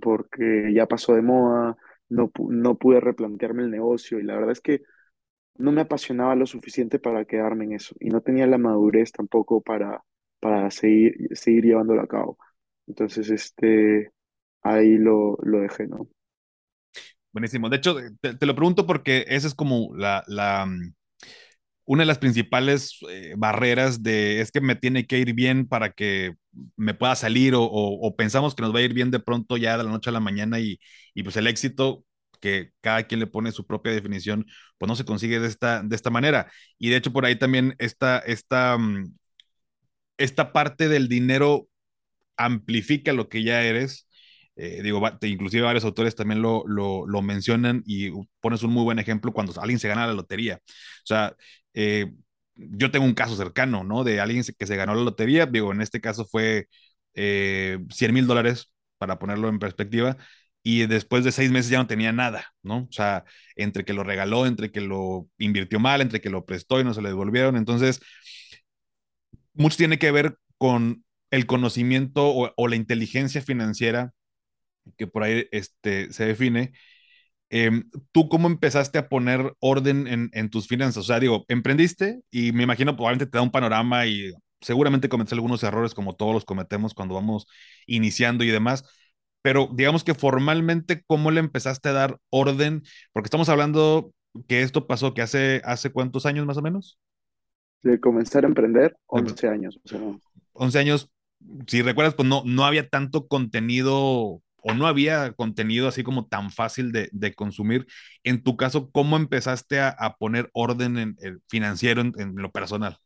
[0.00, 1.76] porque ya pasó de moda,
[2.08, 4.82] no, no pude replantearme el negocio y la verdad es que
[5.56, 9.62] no me apasionaba lo suficiente para quedarme en eso y no tenía la madurez tampoco
[9.62, 10.02] para,
[10.40, 12.38] para seguir, seguir llevándolo a cabo.
[12.86, 14.12] Entonces, este,
[14.62, 16.08] ahí lo, lo dejé, ¿no?
[17.34, 17.68] buenísimo.
[17.68, 20.94] De hecho, te, lo pregunto porque esa es como la, la, mm,
[21.86, 25.92] una de las principales eh, barreras de es que me tiene que ir bien para
[25.92, 26.34] que
[26.76, 29.76] me pueda salir o, o, pensamos que nos va a ir bien de pronto ya
[29.76, 30.78] de la noche a la mañana y,
[31.14, 32.04] y pues el éxito
[32.40, 34.46] que cada quien le pone su propia definición,
[34.78, 36.50] pues no se consigue de esta, de esta manera.
[36.78, 39.14] Y de hecho por ahí también esta, esta, mm,
[40.18, 41.68] esta parte del dinero
[42.36, 44.08] amplifica lo que ya eres.
[44.56, 48.98] Eh, digo, inclusive varios autores también lo, lo, lo mencionan y pones un muy buen
[48.98, 50.60] ejemplo cuando alguien se gana la lotería.
[50.66, 51.36] O sea,
[51.74, 52.12] eh,
[52.54, 54.04] yo tengo un caso cercano, ¿no?
[54.04, 56.68] De alguien que se ganó la lotería, digo, en este caso fue
[57.14, 60.16] eh, 100 mil dólares, para ponerlo en perspectiva,
[60.62, 62.86] y después de seis meses ya no tenía nada, ¿no?
[62.88, 63.24] O sea,
[63.56, 66.94] entre que lo regaló, entre que lo invirtió mal, entre que lo prestó y no
[66.94, 67.56] se le devolvieron.
[67.56, 68.00] Entonces,
[69.54, 74.12] mucho tiene que ver con el conocimiento o la inteligencia financiera
[74.96, 76.72] que por ahí este, se define.
[77.50, 77.70] Eh,
[78.12, 81.04] ¿Tú cómo empezaste a poner orden en, en, tus finanzas?
[81.04, 85.34] O sea, digo, emprendiste y me imagino probablemente te da un panorama y seguramente cometiste
[85.34, 87.46] algunos errores como todos los cometemos cuando vamos
[87.86, 88.84] iniciando y demás,
[89.42, 92.82] pero digamos que formalmente, ¿cómo le empezaste a dar orden?
[93.12, 94.10] Porque estamos hablando
[94.48, 96.98] que esto pasó que hace, hace cuántos años más o menos?
[97.82, 99.78] De comenzar a emprender, 11 años.
[99.84, 100.00] O sea,
[100.54, 101.10] 11 años,
[101.66, 106.50] si recuerdas, pues no, no había tanto contenido o no había contenido así como tan
[106.50, 107.86] fácil de, de consumir.
[108.22, 112.50] En tu caso, ¿cómo empezaste a, a poner orden en, en financiero en, en, lo
[112.50, 112.96] personal?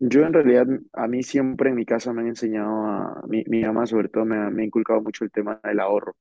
[0.00, 3.62] Yo en realidad, a mí siempre en mi casa me han enseñado, a, mi, mi
[3.62, 6.16] mamá sobre todo me ha, me ha inculcado mucho el tema del ahorro,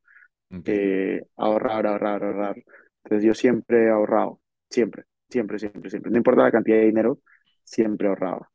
[0.54, 2.58] Okay, eh, ahorrar, ahorrar, ahorrar.
[3.04, 6.12] Entonces yo siempre he ahorrado, siempre, siempre, siempre, siempre.
[6.12, 7.20] No importa la cantidad de dinero,
[7.64, 8.50] siempre ahorraba.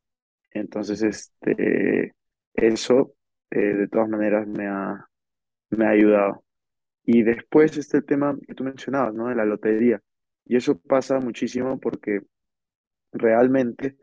[0.52, 2.14] Entonces, este,
[2.54, 3.14] eso
[3.50, 5.08] eh, de todas maneras me ha,
[5.70, 6.44] me ha ayudado.
[7.04, 9.28] Y después está el tema que tú mencionabas, ¿no?
[9.28, 10.02] De la lotería.
[10.44, 12.20] Y eso pasa muchísimo porque
[13.12, 13.96] realmente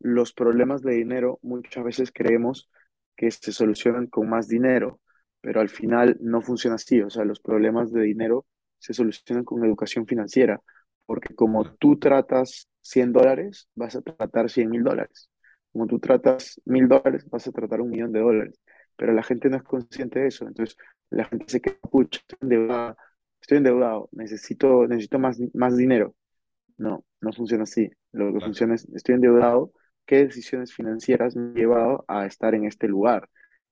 [0.00, 2.70] los problemas de dinero muchas veces creemos
[3.16, 5.00] que se solucionan con más dinero,
[5.40, 7.00] pero al final no funciona así.
[7.02, 8.46] O sea, los problemas de dinero
[8.78, 10.60] se solucionan con educación financiera,
[11.06, 15.30] porque como tú tratas 100 dólares, vas a tratar 100 mil dólares.
[15.72, 18.60] Como tú tratas mil dólares, vas a tratar un millón de dólares.
[18.98, 20.48] Pero la gente no es consciente de eso.
[20.48, 20.78] Entonces,
[21.10, 22.98] la gente se queda, pucha, estoy endeudado,
[23.42, 26.16] estoy endeudado, necesito, necesito más, más dinero.
[26.76, 27.90] No, no funciona así.
[28.12, 29.72] Lo que funciona es, estoy endeudado,
[30.06, 33.28] ¿qué decisiones financieras me han llevado a estar en este lugar?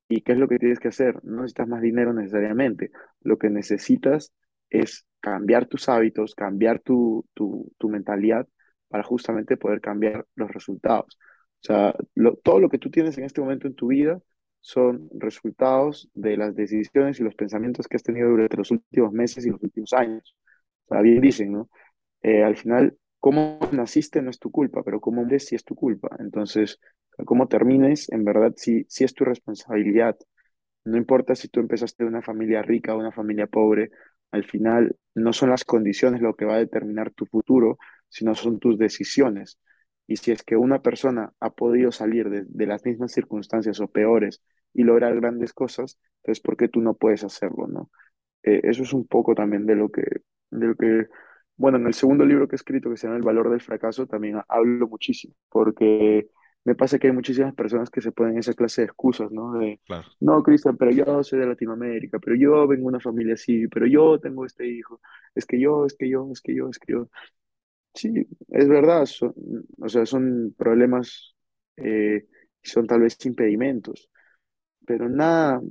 [0.08, 1.22] ¿Y qué es lo que tienes que hacer?
[1.24, 2.90] No necesitas más dinero necesariamente.
[3.22, 4.32] Lo que necesitas
[4.70, 8.48] es cambiar tus hábitos, cambiar tu, tu, tu mentalidad
[8.88, 11.18] para justamente poder cambiar los resultados.
[11.62, 14.20] O sea, lo- todo lo que tú tienes en este momento en tu vida
[14.66, 19.46] son resultados de las decisiones y los pensamientos que has tenido durante los últimos meses
[19.46, 20.34] y los últimos años.
[20.88, 21.70] O bien dicen, ¿no?
[22.22, 25.74] eh, al final, cómo naciste no es tu culpa, pero cómo mueres sí es tu
[25.76, 26.16] culpa.
[26.20, 26.80] Entonces,
[27.26, 30.16] cómo termines, en verdad sí, sí es tu responsabilidad.
[30.84, 33.90] No importa si tú empezaste de una familia rica o una familia pobre,
[34.32, 38.58] al final no son las condiciones lo que va a determinar tu futuro, sino son
[38.60, 39.58] tus decisiones.
[40.06, 43.88] Y si es que una persona ha podido salir de, de las mismas circunstancias o
[43.88, 44.42] peores
[44.72, 47.90] y lograr grandes cosas, entonces ¿por qué tú no puedes hacerlo, no?
[48.42, 50.02] Eh, eso es un poco también de lo que,
[50.50, 51.06] de lo que,
[51.56, 54.06] bueno, en el segundo libro que he escrito, que se llama El valor del fracaso,
[54.06, 56.28] también hablo muchísimo, porque
[56.64, 59.54] me pasa que hay muchísimas personas que se ponen esa clase de excusas, ¿no?
[59.58, 60.08] De, claro.
[60.20, 63.86] no, Cristian, pero yo soy de Latinoamérica, pero yo vengo de una familia así, pero
[63.86, 65.00] yo tengo este hijo,
[65.34, 67.08] es que yo, es que yo, es que yo, es que yo.
[67.96, 68.12] Sí,
[68.50, 69.34] es verdad, son,
[69.80, 71.34] o sea, son problemas,
[71.78, 72.26] eh,
[72.62, 74.10] son tal vez impedimentos,
[74.86, 75.62] pero nada,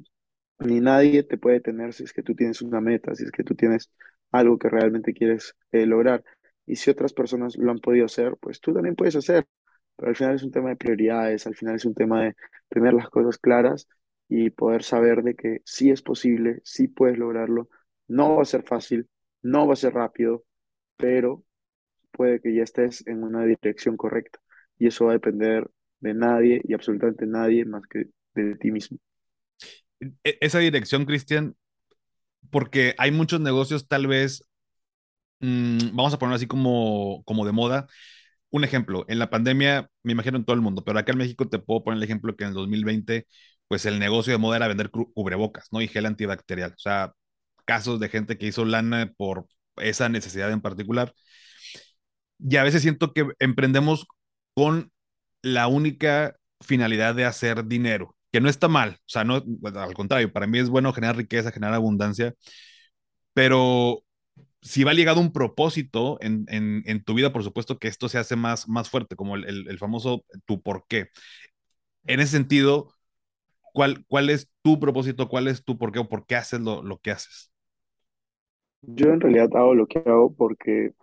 [0.59, 3.43] ni nadie te puede detener si es que tú tienes una meta, si es que
[3.43, 3.91] tú tienes
[4.31, 6.23] algo que realmente quieres eh, lograr.
[6.67, 9.47] Y si otras personas lo han podido hacer, pues tú también puedes hacer.
[9.97, 12.35] Pero al final es un tema de prioridades, al final es un tema de
[12.69, 13.87] tener las cosas claras
[14.29, 17.69] y poder saber de que sí es posible, sí puedes lograrlo.
[18.07, 19.09] No va a ser fácil,
[19.43, 20.45] no va a ser rápido,
[20.97, 21.44] pero
[22.15, 24.39] puede que ya estés en una dirección correcta.
[24.79, 25.69] Y eso va a depender
[26.01, 28.97] de nadie y absolutamente nadie más que de ti mismo.
[30.23, 31.55] E- esa dirección, Cristian,
[32.51, 34.43] porque hay muchos negocios tal vez,
[35.39, 37.87] mmm, vamos a poner así como, como de moda.
[38.51, 41.49] Un ejemplo, en la pandemia, me imagino en todo el mundo, pero acá en México
[41.49, 43.27] te puedo poner el ejemplo que en el 2020,
[43.67, 45.81] pues el negocio de moda era vender cubrebocas, ¿no?
[45.81, 46.71] Y gel antibacterial.
[46.73, 47.13] O sea,
[47.65, 49.47] casos de gente que hizo lana por
[49.77, 51.13] esa necesidad en particular.
[52.39, 54.07] Y a veces siento que emprendemos
[54.53, 54.91] con
[55.41, 59.43] la única finalidad de hacer dinero, que no está mal, o sea, no,
[59.75, 62.33] al contrario, para mí es bueno generar riqueza, generar abundancia,
[63.33, 64.03] pero
[64.61, 68.35] si va ligado un propósito en, en, tu vida, por supuesto que esto se hace
[68.35, 71.09] más, más fuerte, como el, el, el famoso tu por qué.
[72.05, 72.87] En ese sentido,
[73.73, 75.29] ¿cuál, ¿cuál es tu propósito?
[75.29, 77.51] ¿Cuál es tu por qué o por qué haces lo, lo que haces?
[78.81, 80.93] Yo en realidad hago lo que hago porque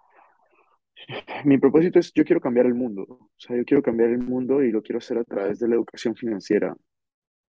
[1.45, 3.03] mi propósito es, yo quiero cambiar el mundo.
[3.09, 5.75] O sea, yo quiero cambiar el mundo y lo quiero hacer a través de la
[5.75, 6.77] educación financiera.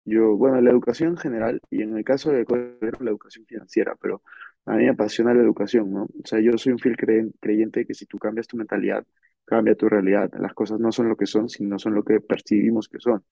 [0.04, 3.96] Yo, bueno, la educación en general y en el caso de Ecuador, la educación financiera,
[4.00, 4.22] pero
[4.64, 6.04] a mí me apasiona la educación, ¿no?
[6.04, 9.04] O sea, yo soy un fiel creyente de que si tú cambias tu mentalidad,
[9.44, 10.30] cambia tu realidad.
[10.38, 13.24] Las cosas no son lo que son, sino son lo que percibimos que son.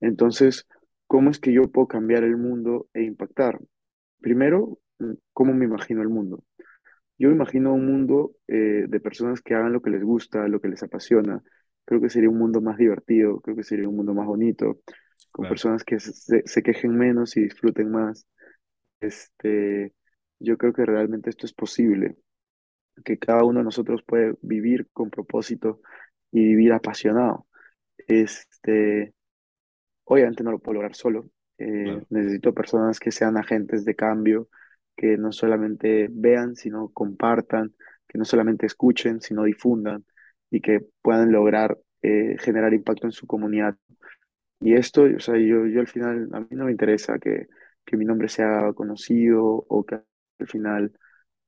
[0.00, 0.66] Entonces,
[1.06, 3.60] ¿cómo es que yo puedo cambiar el mundo e impactar?
[4.20, 4.78] Primero,
[5.32, 6.42] ¿cómo me imagino el mundo?
[7.18, 10.60] Yo me imagino un mundo eh, de personas que hagan lo que les gusta, lo
[10.60, 11.42] que les apasiona.
[11.84, 14.80] Creo que sería un mundo más divertido, creo que sería un mundo más bonito,
[15.32, 15.48] con Claro.
[15.48, 18.26] personas que se, se quejen menos y disfruten más.
[19.00, 19.94] Este,
[20.40, 22.16] yo creo que realmente esto es posible,
[23.04, 25.80] que cada uno de nosotros puede vivir con propósito
[26.32, 27.46] y vivir apasionado.
[28.08, 29.14] Este,
[30.04, 31.28] obviamente no lo puedo lograr solo,
[31.60, 34.48] Eh, necesito personas que sean agentes de cambio,
[34.98, 37.74] que no solamente vean, sino compartan,
[38.08, 40.04] que no solamente escuchen, sino difundan
[40.50, 43.76] y que puedan lograr eh, generar impacto en su comunidad.
[44.60, 47.46] Y esto, o sea, yo, yo al final, a mí no me interesa que,
[47.84, 49.96] que mi nombre sea conocido o que
[50.40, 50.92] al final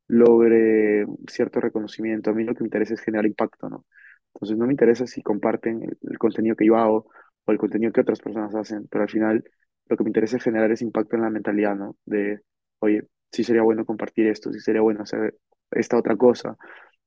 [0.09, 2.31] logre cierto reconocimiento.
[2.31, 3.87] A mí lo que me interesa es generar impacto, ¿no?
[4.35, 7.09] Entonces no me interesa si comparten el, el contenido que yo hago
[7.45, 9.45] o el contenido que otras personas hacen, pero al final
[9.89, 11.97] lo que me interesa es generar ese impacto en la mentalidad, ¿no?
[12.07, 12.43] De,
[12.81, 15.39] oye, sí sería bueno compartir esto, sí sería bueno hacer
[15.71, 16.57] esta otra cosa.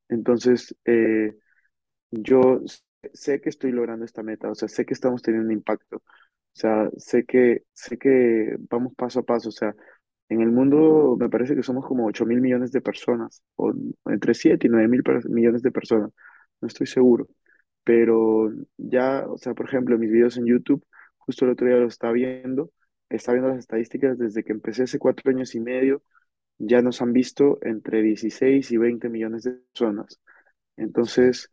[0.09, 1.35] Entonces, eh,
[2.11, 2.61] yo
[3.13, 6.01] sé que estoy logrando esta meta, o sea, sé que estamos teniendo un impacto, o
[6.53, 9.75] sea, sé que, sé que vamos paso a paso, o sea,
[10.29, 13.73] en el mundo me parece que somos como 8 mil millones de personas, o
[14.05, 16.11] entre 7 y 9 mil millones de personas,
[16.61, 17.27] no estoy seguro,
[17.83, 20.85] pero ya, o sea, por ejemplo, mis videos en YouTube,
[21.17, 22.71] justo el otro día lo estaba viendo,
[23.17, 26.03] estaba viendo las estadísticas desde que empecé hace cuatro años y medio,
[26.59, 30.19] ya nos han visto entre 16 y 20 millones de personas.
[30.77, 31.49] Entonces,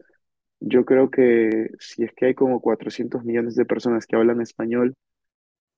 [0.60, 4.94] yo creo que si es que hay como 400 millones de personas que hablan español,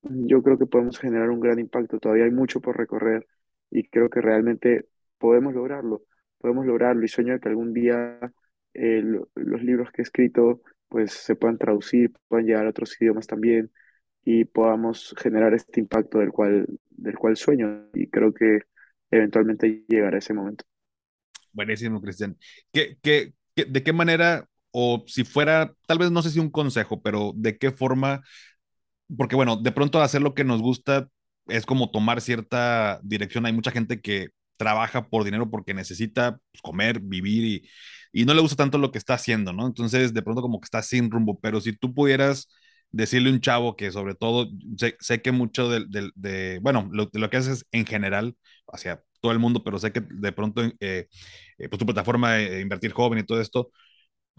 [0.03, 1.99] yo creo que podemos generar un gran impacto.
[1.99, 3.27] Todavía hay mucho por recorrer
[3.71, 4.87] y creo que realmente
[5.19, 6.03] podemos lograrlo.
[6.39, 8.19] Podemos lograrlo y sueño de que algún día
[8.75, 13.01] eh, lo- los libros que he escrito pues se puedan traducir, puedan llegar a otros
[13.01, 13.71] idiomas también
[14.25, 18.61] y podamos generar este impacto del cual, del cual sueño y creo que
[19.11, 20.65] eventualmente llegará ese momento.
[21.53, 22.37] Buenísimo, Cristian.
[22.73, 27.03] ¿Qué, qué, de qué manera, o si fuera, tal vez no sé si un consejo,
[27.03, 28.23] pero de qué forma,
[29.17, 31.09] porque bueno, de pronto hacer lo que nos gusta
[31.49, 33.45] es como tomar cierta dirección.
[33.47, 37.69] Hay mucha gente que trabaja por dinero porque necesita pues, comer, vivir y,
[38.13, 39.67] y no le gusta tanto lo que está haciendo, ¿no?
[39.67, 42.49] Entonces, de pronto como que está sin rumbo, pero si tú pudieras
[42.93, 46.89] decirle a un chavo que sobre todo, sé, sé que mucho de, de- de- bueno,
[46.93, 48.37] lo, de lo que haces en general,
[48.73, 52.61] hacia todo el mundo, pero sé que de pronto eh, eh, pues tu plataforma de
[52.61, 53.71] invertir joven y todo esto,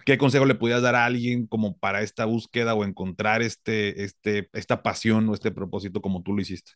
[0.05, 4.49] ¿qué consejo le pudieras dar a alguien como para esta búsqueda o encontrar este, este,
[4.53, 6.73] esta pasión o este propósito como tú lo hiciste?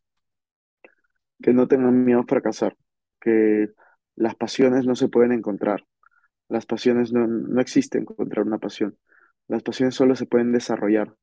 [1.42, 2.76] Que no tengan miedo a fracasar,
[3.22, 3.70] que
[4.16, 5.86] las pasiones no se pueden encontrar
[6.50, 8.98] Las pasiones no, no existen encontrar una pasión.
[9.48, 11.16] Las pasiones solo se pueden desarrollar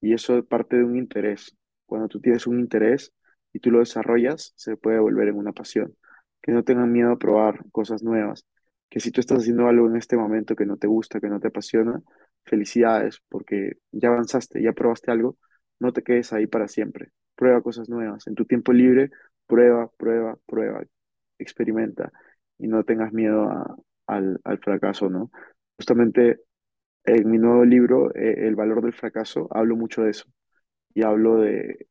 [0.00, 1.56] y eso parte de un interés.
[1.86, 3.12] Cuando tú tienes un interés
[3.52, 5.96] y tú lo desarrollas, se puede volver en una pasión.
[6.42, 8.46] Que no tengan miedo a probar cosas nuevas.
[8.88, 11.40] Que si tú estás haciendo algo en este momento que no te gusta, que no
[11.40, 12.00] te apasiona,
[12.44, 15.36] felicidades, porque ya avanzaste, ya probaste algo,
[15.78, 17.10] no te quedes ahí para siempre.
[17.36, 18.26] Prueba cosas nuevas.
[18.26, 19.10] En tu tiempo libre,
[19.46, 20.82] prueba, prueba, prueba,
[21.38, 22.12] experimenta
[22.58, 23.48] y no tengas miedo
[24.06, 25.30] al, al fracaso, ¿no?
[25.76, 26.40] Justamente
[27.04, 30.26] en mi nuevo libro, eh, El valor del fracaso, hablo mucho de eso
[30.94, 31.88] y hablo de,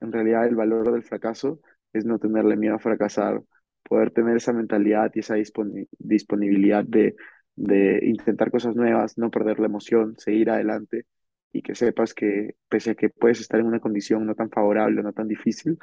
[0.00, 1.60] en realidad, el valor del fracaso
[1.92, 3.42] es no tenerle miedo a fracasar,
[3.84, 7.16] poder tener esa mentalidad y esa disponi- disponibilidad de,
[7.56, 11.06] de intentar cosas nuevas, no perder la emoción, seguir adelante
[11.52, 15.02] y que sepas que pese a que puedes estar en una condición no tan favorable,
[15.02, 15.78] no tan difícil,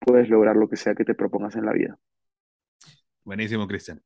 [0.00, 1.98] puedes lograr lo que sea que te propongas en la vida.
[3.24, 4.02] Buenísimo, Cristian.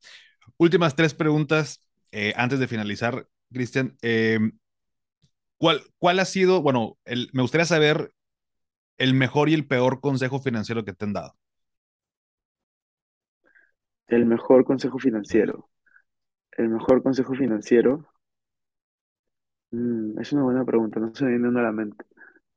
[0.58, 1.80] Últimas tres preguntas
[2.12, 3.96] eh, antes de finalizar, Cristian.
[4.02, 4.38] Eh,
[5.58, 6.98] ¿cuál, ¿Cuál ha sido, bueno,
[7.32, 8.12] me gustaría saber
[8.98, 11.36] el mejor y el peor consejo financiero que te han dado?
[14.06, 15.68] El mejor consejo financiero.
[16.56, 18.06] El mejor consejo financiero.
[19.70, 22.04] mm, es una buena pregunta, no se me viene uno a la mente.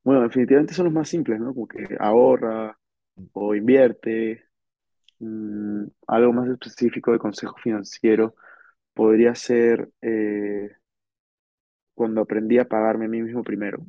[0.04, 1.54] Bueno, definitivamente son los más simples, ¿no?
[1.54, 2.78] Como que ahorra
[3.34, 4.46] o invierte.
[5.20, 8.36] Mm, algo más específico de consejo financiero
[8.94, 10.72] podría ser eh,
[11.96, 13.86] cuando aprendí a pagarme a mí mismo primero,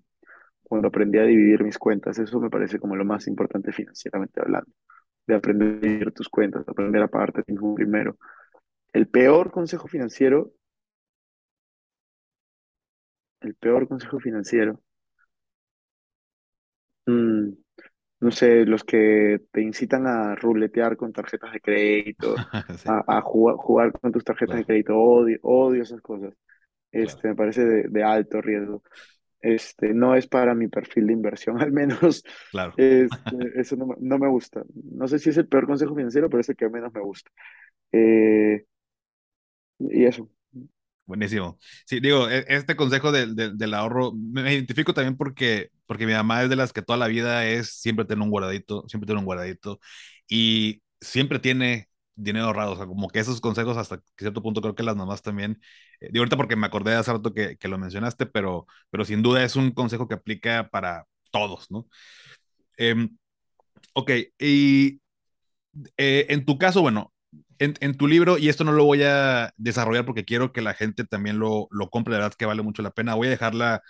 [0.63, 2.19] cuando aprendí a dividir mis cuentas.
[2.19, 4.71] Eso me parece como lo más importante financieramente hablando,
[5.27, 8.19] de aprender a dividir tus cuentas, de aprender a pagarte a ti mismo primero.
[8.93, 10.53] El peor consejo financiero,
[13.41, 14.79] el peor consejo financiero.
[17.07, 17.51] mm,
[18.21, 22.45] no sé, los que te incitan a ruletear con tarjetas de crédito,
[22.79, 26.35] Sí, a, a jugar, jugar con tus tarjetas de crédito, odio, odio esas cosas.
[26.99, 28.83] Claro, Este, me parece de, de alto riesgo.
[29.41, 32.77] Este, no es para mi perfil de inversión, al menos claro.
[32.77, 34.65] este, eso no, me no me gusta.
[34.75, 37.31] No sé si es el peor consejo financiero, pero es el que menos me gusta.
[37.93, 38.67] Eh,
[39.79, 40.29] y eso.
[41.07, 41.59] Buenísimo.
[41.87, 46.13] Sí, digo, e- este consejo del, del, del ahorro, me identifico también porque, porque mi
[46.13, 49.19] mamá es de las que toda la vida es siempre tener un guardadito, siempre tener
[49.21, 49.79] un guardadito
[50.29, 52.73] y siempre tiene dinero ahorrado.
[52.73, 55.61] O sea, como que esos consejos hasta cierto punto creo que las mamás también,
[56.01, 59.23] eh, ahorita porque me acordé de hace rato que, que lo mencionaste, pero, pero sin
[59.23, 61.87] duda es un consejo que aplica para todos, ¿no?
[62.79, 63.17] Em,
[63.95, 65.01] Ok, y
[65.97, 67.13] eh, en tu caso, bueno,
[67.59, 70.75] en, en, tu libro, y esto no lo voy a desarrollar porque quiero que la
[70.75, 73.15] gente también lo, lo compre, de verdad que vale mucho la pena.
[73.15, 73.83] Voy a dejarla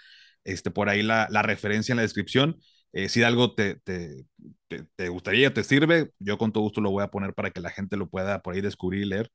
[0.44, 2.56] este, por ahí la, la referencia en la descripción.
[2.96, 4.24] Eh, si algo te, te,
[4.68, 7.60] te, te, gustaría, te sirve, yo con todo gusto lo voy a poner para que
[7.60, 9.30] la gente lo pueda por ahí descubrir y leer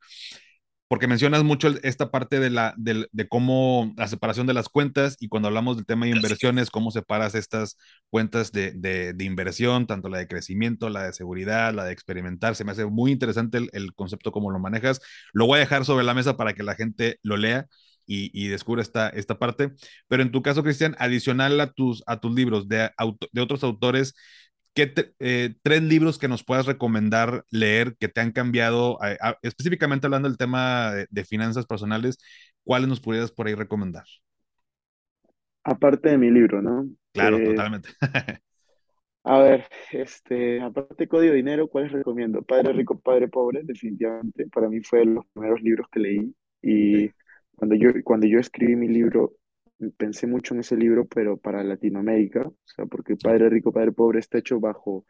[0.92, 5.16] porque mencionas mucho esta parte de, la, de, de, cómo la separación de las cuentas
[5.22, 7.78] y cuando hablamos del tema de inversiones, cómo separas estas
[8.10, 12.58] cuentas de, de, de inversión, tanto la de crecimiento, la de seguridad, la de experimentar.
[12.58, 15.00] Se me hace muy interesante el, el, concepto, cómo lo manejas.
[15.32, 17.68] Lo voy a dejar sobre la mesa para que la gente lo lea.
[18.14, 19.72] Y, y descubra esta, esta parte.
[20.10, 23.64] Pero en tu caso, Cristian, adicional a tus, a tus libros de, auto, de otros
[23.64, 24.16] autores,
[24.74, 29.38] ¿qué eh, tres libros que nos puedas recomendar leer que te han cambiado, a, a,
[29.44, 32.18] específicamente hablando del tema de, de, finanzas personales,
[32.64, 34.04] cuáles nos pudieras por ahí recomendar?
[35.64, 36.90] Aparte de mi libro, ¿no?
[37.14, 37.90] Claro, eh, totalmente.
[39.24, 42.42] a ver, este, aparte de Código Dinero, ¿cuáles recomiendo?
[42.42, 44.48] Padre Rico, Padre Pobre, definitivamente.
[44.48, 47.14] Para mí fue de los primeros libros que leí y sí.
[47.62, 49.36] Cuando yo, cuando yo escribí mi libro,
[49.96, 54.18] pensé mucho en ese libro, pero para Latinoamérica, o sea, porque Padre Rico, Padre Pobre
[54.18, 55.06] está hecho bajo,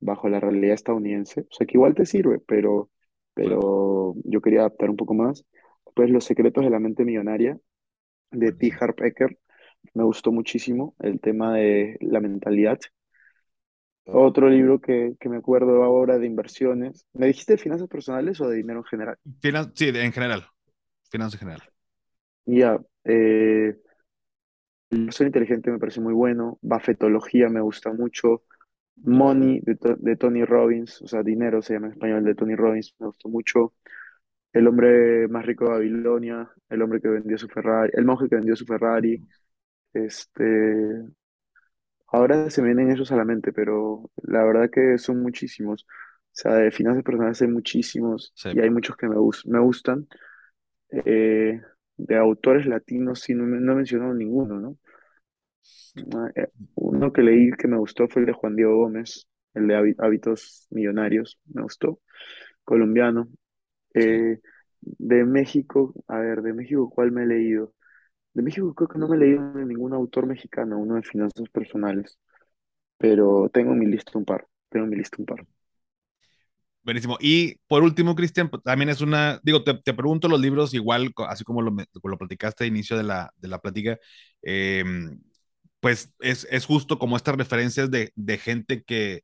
[0.00, 2.90] bajo la realidad estadounidense, o sea, que igual te sirve, pero,
[3.32, 5.46] pero yo quería adaptar un poco más.
[5.94, 7.58] Pues Los secretos de la mente millonaria,
[8.30, 8.70] de T.
[8.78, 9.38] Harv Eker,
[9.94, 12.80] me gustó muchísimo el tema de la mentalidad.
[14.04, 17.06] Otro libro que, que me acuerdo ahora de inversiones.
[17.14, 19.16] ¿Me dijiste de finanzas personales o de dinero en general?
[19.40, 20.46] Finan sí, en general.
[21.10, 21.73] Finanzas en general.
[22.46, 22.78] Ya.
[23.04, 23.76] Eh,
[24.90, 26.58] Inversión inteligente me parece muy bueno.
[26.62, 28.42] Buffetología me gusta mucho.
[28.96, 32.94] Money de, de, Tony Robbins, o sea, dinero se llama en español de Tony Robbins,
[33.00, 33.74] me gustó mucho.
[34.52, 38.36] El hombre más rico de Babilonia, el hombre que vendió su Ferrari, el monje que
[38.36, 39.20] vendió su Ferrari.
[39.92, 41.02] Este,
[42.08, 45.84] ahora se me vienen esos a la mente, pero la verdad que son muchísimos.
[45.88, 48.50] O sea, de finanzas personales hay muchísimos sí.
[48.54, 49.16] y hay muchos que me,
[49.46, 50.06] me gustan.
[50.90, 51.60] Eh,
[51.96, 54.78] de autores latinos sí no, no he mencionado ninguno, ¿no?
[56.34, 59.94] Eh, uno que leí que me gustó fue el de Juan Diego Gómez, el de
[59.98, 62.00] Hábitos Millonarios, me gustó,
[62.64, 63.28] colombiano.
[63.94, 64.40] Eh,
[64.82, 67.74] de México, a ver, de México, ¿cuál me he leído?
[68.34, 72.18] De México creo que no me he leído ningún autor mexicano, uno de finanzas personales,
[72.98, 75.46] pero tengo en mi lista un par, tengo en mi lista un par.
[76.84, 77.16] Buenísimo.
[77.20, 81.12] Y por último, Cristian, pues, también es una, digo, te, te, pregunto los libros igual,
[81.28, 83.98] así como lo, lo platicaste al inicio de la, de la plática,
[84.42, 84.84] eh,
[85.80, 89.22] pues es, es, justo como estas referencias de, de gente que,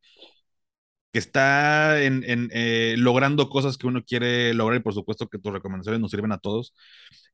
[1.12, 5.38] que está en, en, eh, logrando cosas que uno quiere lograr y por supuesto que
[5.38, 6.74] tus recomendaciones nos sirven a todos.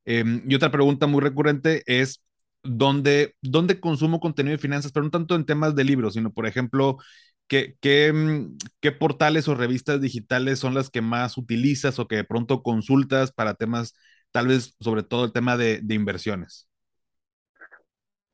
[0.04, 2.22] Eh, y otra pregunta muy recurrente es,
[2.62, 4.92] ¿dónde, ¿dónde consumo contenido de finanzas?
[4.92, 6.98] Pero no tanto en temas de libros, sino por ejemplo,
[7.48, 12.16] ¿Qué, qué, mm, ¿qué, portales o revistas digitales son las que más utilizas o que
[12.16, 13.94] de pronto consultas para temas,
[14.32, 16.68] tal vez sobre todo el tema de, de inversiones?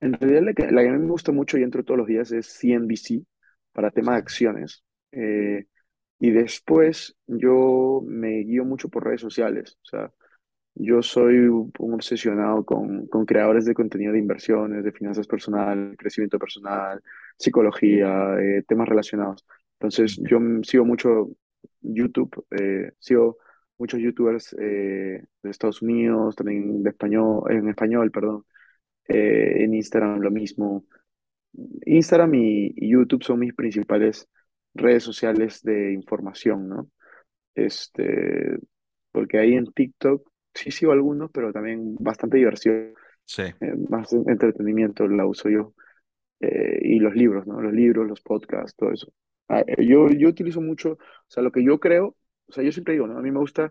[0.00, 2.08] En realidad la que, la que, a mí me gusta mucho y entro todos los
[2.08, 3.24] días es CNBC
[3.72, 4.82] para temas de acciones.
[5.12, 5.66] Eh,
[6.18, 9.78] y después yo me guío mucho por redes sociales.
[9.82, 10.12] O sea,
[10.74, 16.38] yo soy un, obsesionado con, con, creadores de contenido de inversiones, de finanzas personales, crecimiento
[16.38, 17.02] personal,
[17.39, 19.45] psicología, eh, temas relacionados.
[19.78, 21.30] Entonces, yo sigo mucho
[21.80, 23.39] YouTube, eh, sigo
[23.78, 28.45] muchos youtubers eh, de Estados Unidos, también de español, en español, perdón.
[29.09, 30.85] Eh, en Instagram lo mismo.
[31.85, 34.28] Instagram y, y, YouTube son mis principales
[34.74, 36.89] redes sociales de información, ¿no?
[37.55, 38.57] Este,
[39.11, 42.95] porque ahí en TikTok sí sigo algunos, pero también bastante diversión.
[43.24, 43.43] Sí.
[43.91, 45.74] Más entretenimiento la uso yo.
[46.43, 47.61] Eh, y los libros, ¿no?
[47.61, 49.12] Los libros, los podcasts, todo eso.
[49.49, 52.16] Ah, eh, yo, yo utilizo mucho, o sea, lo que yo creo,
[52.47, 53.16] o sea, yo siempre digo, ¿no?
[53.16, 53.70] A mí me gusta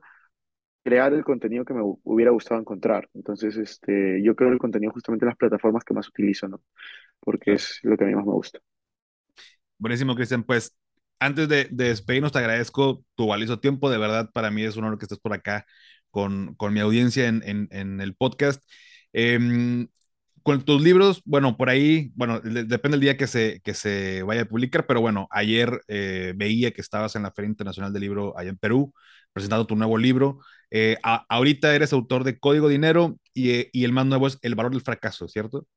[0.83, 3.09] crear el contenido que me hubiera gustado encontrar.
[3.13, 6.61] Entonces, este, yo creo el contenido justamente en las plataformas que más utilizo, ¿no?
[7.19, 8.59] Porque es lo que a mí más me gusta.
[9.77, 10.43] Buenísimo, Cristian.
[10.43, 10.73] Pues
[11.19, 13.89] antes de, de, despedirnos, te agradezco tu valioso tiempo.
[13.89, 15.65] De verdad, para mí es un honor que estés por acá
[16.09, 18.63] con, con mi audiencia en, en, en el podcast.
[19.11, 19.87] Eh,
[20.43, 24.41] con tus libros, bueno, por ahí, bueno, depende del día que se, que se vaya
[24.41, 28.37] a publicar, pero bueno, ayer eh, veía que estabas en la Feria Internacional del Libro
[28.37, 28.93] allá en Perú,
[29.33, 30.39] presentando tu nuevo libro.
[30.69, 34.55] Eh, a, ahorita eres autor de Código Dinero y, y, el más nuevo es El
[34.55, 35.67] Valor del Fracaso, ¿cierto?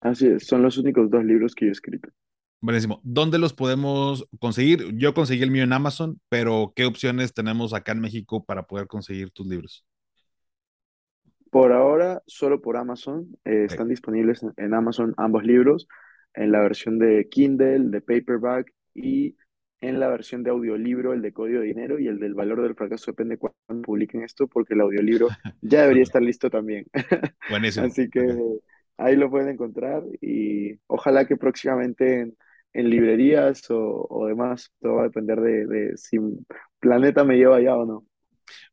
[0.00, 2.08] Así es, son los únicos dos libros que yo he escrito.
[2.62, 3.00] Buenísimo.
[3.02, 4.94] ¿Dónde los podemos conseguir?
[4.98, 8.86] Yo conseguí el mío en Amazon, pero ¿qué opciones tenemos acá en México para poder
[8.86, 9.84] conseguir tus libros?
[11.50, 13.36] Por ahora, solo por Amazon.
[13.44, 15.88] Eh, están disponibles en, en, Amazon ambos libros.
[16.34, 19.36] en la versión de Kindle, de paperback y
[19.80, 22.74] en la versión de audiolibro, el de Código de Dinero y el del Valor del
[22.74, 25.28] Fracaso depende cuando publiquen esto, porque el audiolibro
[25.62, 26.86] ya debería estar listo también.
[27.50, 27.86] Buenísimo.
[27.86, 28.36] Así que
[28.98, 32.36] ahí lo pueden encontrar y ojalá que próximamente en,
[32.74, 36.18] en librerías o, o, demás, todo va a depender de, de si
[36.78, 38.04] Planeta me lleva allá o no.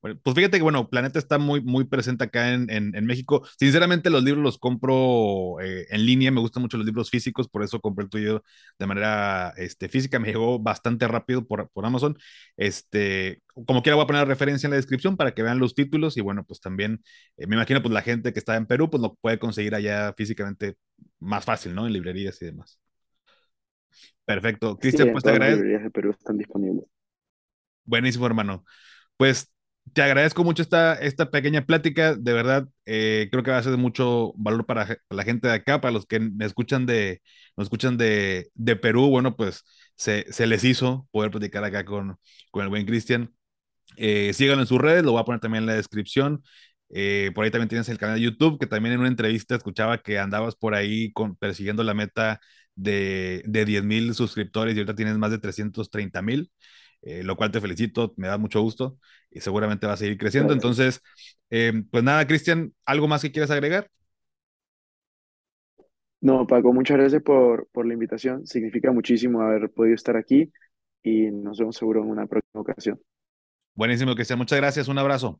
[0.02, 3.48] Bueno, pues fíjate que, bueno, Planeta está muy, muy presente acá en, en, en México.
[3.60, 7.64] Sinceramente, los libros los compro eh, en línea, me gustan mucho los libros físicos, por
[7.64, 8.44] eso compré el tuyo
[8.80, 12.18] de manera este, física, me llegó bastante rápido por, por Amazon.
[12.56, 15.76] Este, como quiera, voy a poner la referencia en la descripción para que vean los
[15.76, 17.02] títulos y bueno, pues también
[17.38, 20.14] eh, me imagino, pues la gente que está en Perú, pues lo puede conseguir allá
[20.14, 20.76] físicamente
[21.20, 21.88] más fácil, ¿no?
[21.88, 22.80] En librerías y demás.
[24.26, 24.78] Perfecto.
[24.78, 25.58] Cristian, sí, pues te agradezco.
[25.58, 26.86] Las librerías de Perú están disponibles.
[27.86, 28.66] Buenísimo, hermano.
[29.16, 29.50] Pues
[29.94, 32.16] te agradezco mucho esta, esta pequeña plática.
[32.16, 35.54] De verdad, eh, creo que va a ser de mucho valor para la gente de
[35.54, 37.22] acá, para los que me escuchan de,
[37.56, 39.10] nos escuchan de, de Perú.
[39.10, 39.64] Bueno, pues
[39.96, 42.18] se, se, les hizo poder platicar acá con,
[42.52, 43.34] con el buen Cristian.
[43.98, 46.44] Eh, síganlo en sus redes, lo voy a poner también en la descripción.
[46.90, 49.98] Eh, por ahí también tienes el canal de YouTube, que también en una entrevista escuchaba
[50.00, 52.40] que andabas por ahí con, persiguiendo la meta
[52.76, 56.52] de, de 10 mil suscriptores y ahorita tienes más de 330 mil
[57.02, 58.98] eh, lo cual te felicito, me da mucho gusto
[59.38, 60.54] y seguramente va a seguir creciendo.
[60.54, 61.02] Entonces,
[61.50, 63.90] eh, pues nada, Cristian, ¿algo más que quieras agregar?
[66.20, 68.46] No, Paco, muchas gracias por, por la invitación.
[68.48, 70.52] Significa muchísimo haber podido estar aquí
[71.04, 73.00] y nos vemos seguro en una próxima ocasión.
[73.76, 74.40] Buenísimo, Cristian.
[74.40, 74.88] Muchas gracias.
[74.88, 75.40] Un abrazo.